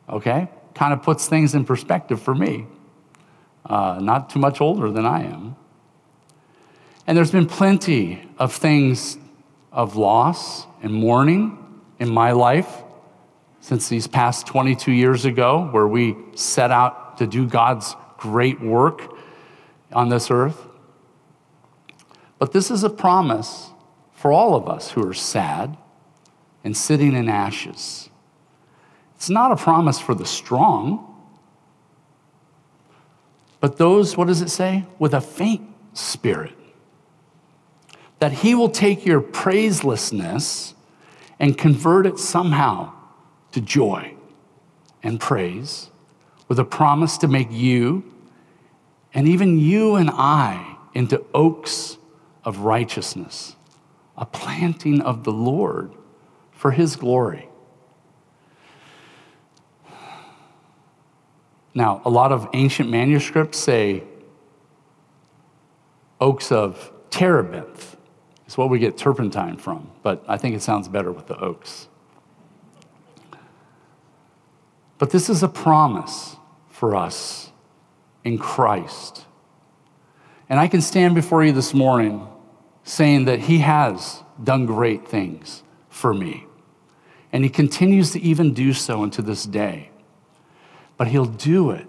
Okay? 0.09 0.49
Kind 0.75 0.92
of 0.92 1.03
puts 1.03 1.29
things 1.29 1.55
in 1.55 1.64
perspective 1.64 2.21
for 2.21 2.35
me 2.35 2.66
uh, 3.69 3.99
not 4.01 4.31
too 4.31 4.38
much 4.38 4.61
older 4.61 4.90
than 4.90 5.05
I 5.05 5.25
am. 5.25 5.57
And 7.07 7.16
there's 7.16 7.31
been 7.31 7.47
plenty 7.47 8.23
of 8.38 8.53
things 8.53 9.19
of 9.77 9.95
loss 9.95 10.67
and 10.83 10.93
mourning 10.93 11.57
in 12.01 12.09
my 12.09 12.33
life 12.33 12.83
since 13.61 13.89
these 13.89 14.07
past 14.07 14.47
22 14.47 14.91
years 14.91 15.25
ago, 15.25 15.69
where 15.71 15.87
we 15.87 16.17
set 16.35 16.71
out 16.71 17.19
to 17.19 17.27
do 17.27 17.47
God's 17.47 17.95
great 18.17 18.61
work 18.61 19.03
on 19.93 20.09
this 20.09 20.31
earth. 20.31 20.67
But 22.39 22.53
this 22.53 22.71
is 22.71 22.85
a 22.85 22.91
promise 22.91 23.71
for 24.12 24.33
all 24.33 24.55
of 24.55 24.69
us 24.69 24.93
who 24.93 25.07
are 25.07 25.15
sad 25.15 25.77
and 26.65 26.77
sitting 26.77 27.15
in 27.15 27.29
ashes. 27.29 28.09
It's 29.15 29.31
not 29.31 29.53
a 29.53 29.57
promise 29.57 30.01
for 30.01 30.15
the 30.15 30.27
strong. 30.27 31.15
But 33.61 33.77
those, 33.77 34.17
what 34.17 34.27
does 34.29 34.43
it 34.43 34.51
say? 34.51 34.85
With 34.99 35.12
a 35.12 35.21
faint 35.21 35.69
spirit. 35.93 36.56
That 38.18 38.33
he 38.33 38.55
will 38.55 38.70
take 38.70 39.05
your 39.05 39.20
praiselessness 39.20 40.74
and 41.38 41.57
convert 41.57 42.07
it 42.07 42.18
somehow 42.18 42.92
to 43.52 43.61
joy 43.61 44.14
and 45.02 45.20
praise 45.20 45.90
with 46.48 46.59
a 46.59 46.64
promise 46.64 47.18
to 47.18 47.29
make 47.29 47.50
you 47.50 48.05
and 49.12 49.26
even 49.26 49.59
you 49.59 49.96
and 49.96 50.11
I 50.11 50.76
into 50.94 51.24
oaks 51.35 51.98
of 52.44 52.61
righteousness, 52.61 53.57
a 54.16 54.26
planting 54.26 55.00
of 55.00 55.24
the 55.24 55.33
Lord 55.33 55.92
for 56.52 56.70
his 56.70 56.96
glory. 56.96 57.48
Now, 61.74 62.00
a 62.05 62.11
lot 62.11 62.33
of 62.33 62.48
ancient 62.55 62.88
manuscripts 62.88 63.59
say 63.59 64.02
oaks 66.20 66.50
of 66.50 66.92
terebinth 67.11 67.96
is 68.47 68.57
what 68.57 68.71
we 68.71 68.79
get 68.79 68.97
turpentine 68.97 69.57
from, 69.57 69.91
but 70.03 70.25
I 70.29 70.37
think 70.37 70.55
it 70.55 70.63
sounds 70.63 70.89
better 70.89 71.13
with 71.13 71.27
the 71.27 71.39
oaks. 71.39 71.89
But 74.99 75.11
this 75.11 75.29
is 75.29 75.43
a 75.43 75.49
promise 75.49 76.37
for 76.71 76.97
us 76.97 77.51
in 78.25 78.39
Christ. 78.39 79.25
And 80.49 80.59
I 80.59 80.69
can 80.69 80.81
stand 80.81 81.15
before 81.15 81.45
you 81.45 81.53
this 81.53 81.75
morning 81.75 82.27
saying 82.85 83.27
that 83.27 83.41
He 83.41 83.59
has 83.59 84.23
done 84.43 84.65
great 84.65 85.07
things 85.07 85.63
for 85.89 86.15
me. 86.15 86.47
And 87.33 87.45
He 87.45 87.51
continues 87.51 88.13
to 88.13 88.21
even 88.21 88.55
do 88.55 88.73
so 88.73 89.03
unto 89.03 89.21
this 89.23 89.45
day 89.45 89.91
but 90.97 91.09
he'll 91.09 91.27
do 91.27 91.71
it 91.71 91.89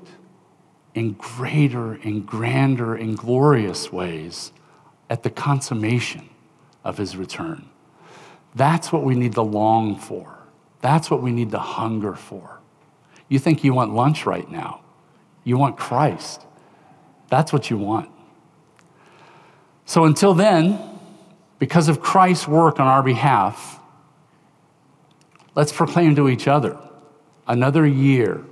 in 0.93 1.13
greater 1.13 1.93
and 1.93 2.26
grander 2.26 2.96
and 2.96 3.17
glorious 3.17 3.91
ways 3.91 4.52
at 5.10 5.24
the 5.24 5.30
consummation 5.30 6.30
of 6.88 6.97
his 6.97 7.17
return. 7.17 7.67
That's 8.56 8.93
what 8.93 9.04
we 9.04 9.13
need 9.13 9.34
to 9.34 9.41
long 9.41 9.97
for. 9.97 10.39
That's 10.80 11.12
what 11.12 11.21
we 11.21 11.32
need 11.32 11.52
to 11.52 11.60
hunger 11.60 12.15
for. 12.15 12.62
You 13.28 13.39
think 13.39 13.65
you 13.65 13.73
want 13.73 13.93
lunch 13.93 14.26
right 14.26 14.50
now, 14.50 14.82
you 15.43 15.58
want 15.58 15.78
Christ. 15.78 16.41
That's 17.30 17.52
what 17.52 17.69
you 17.69 17.78
want. 17.78 18.10
So 19.86 20.06
until 20.06 20.34
then, 20.34 20.80
because 21.60 21.89
of 21.89 22.00
Christ's 22.00 22.47
work 22.47 22.80
on 22.80 22.88
our 22.88 23.04
behalf, 23.04 23.82
let's 25.56 25.73
proclaim 25.73 26.15
to 26.15 26.30
each 26.30 26.47
other 26.47 26.78
another 27.47 27.86
year 27.86 28.45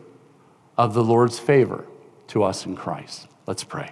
of 0.78 0.94
the 0.94 1.04
Lord's 1.04 1.40
favor 1.40 1.86
to 2.28 2.44
us 2.44 2.66
in 2.66 2.76
Christ. 2.76 3.28
Let's 3.48 3.64
pray. 3.64 3.92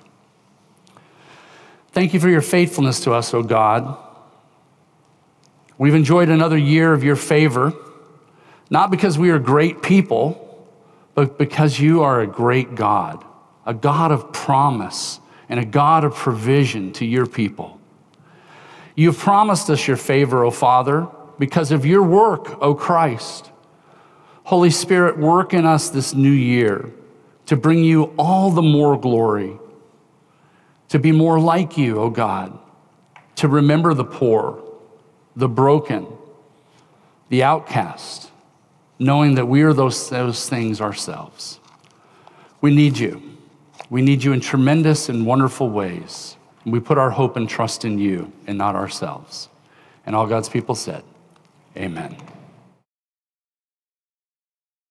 Thank 1.94 2.14
you 2.14 2.20
for 2.20 2.28
your 2.28 2.42
faithfulness 2.42 3.00
to 3.02 3.14
us, 3.14 3.34
O 3.34 3.42
God. 3.42 3.98
We've 5.84 5.96
enjoyed 5.96 6.30
another 6.30 6.58
year 6.58 6.94
of 6.94 7.04
your 7.04 7.18
favor, 7.18 7.74
not 8.70 8.90
because 8.90 9.18
we 9.18 9.32
are 9.32 9.38
great 9.38 9.82
people, 9.82 10.66
but 11.14 11.38
because 11.38 11.78
you 11.78 12.04
are 12.04 12.22
a 12.22 12.26
great 12.26 12.74
God, 12.74 13.26
a 13.66 13.74
God 13.74 14.14
of 14.14 14.32
promise 14.32 15.20
and 15.50 15.60
a 15.60 15.66
God 15.66 16.06
of 16.06 16.16
provision 16.16 16.94
to 16.94 17.06
your 17.06 17.26
people. 17.26 17.82
You've 18.96 19.18
promised 19.18 19.70
us 19.70 19.86
your 19.86 19.98
favor, 19.98 20.46
O 20.46 20.52
Father, 20.52 21.06
because 21.38 21.74
of 21.74 21.86
your 21.86 22.02
work, 22.02 22.64
O 22.64 22.74
Christ. 22.74 23.52
Holy 24.46 24.70
Spirit, 24.70 25.18
work 25.18 25.54
in 25.54 25.66
us 25.66 25.90
this 25.90 26.14
new 26.14 26.32
year 26.32 26.92
to 27.48 27.58
bring 27.58 27.84
you 27.84 28.14
all 28.18 28.52
the 28.52 28.62
more 28.62 28.98
glory, 28.98 29.60
to 30.88 30.98
be 30.98 31.12
more 31.12 31.42
like 31.42 31.78
you, 31.78 32.00
O 32.00 32.10
God, 32.10 32.58
to 33.36 33.50
remember 33.50 33.94
the 33.94 34.06
poor, 34.06 34.63
the 35.36 35.50
broken, 35.50 36.08
the 37.30 37.44
outcast, 37.44 38.32
knowing 39.00 39.36
that 39.36 39.48
we 39.48 39.64
are 39.64 39.74
those, 39.74 40.10
those 40.10 40.48
things 40.48 40.80
ourselves. 40.80 41.60
We 42.62 42.74
need 42.74 42.98
you. 42.98 43.22
We 43.90 44.02
need 44.02 44.24
you 44.24 44.34
in 44.34 44.40
tremendous 44.40 45.10
and 45.10 45.26
wonderful 45.26 45.70
ways. 45.70 46.38
We 46.66 46.80
put 46.80 46.98
our 46.98 47.10
hope 47.10 47.36
and 47.36 47.50
trust 47.50 47.84
in 47.84 48.00
you 48.00 48.32
and 48.48 48.58
not 48.58 48.76
ourselves. 48.76 49.50
And 50.06 50.16
all 50.16 50.28
God's 50.28 50.50
people 50.50 50.76
said, 50.76 51.04
Amen. 51.76 52.16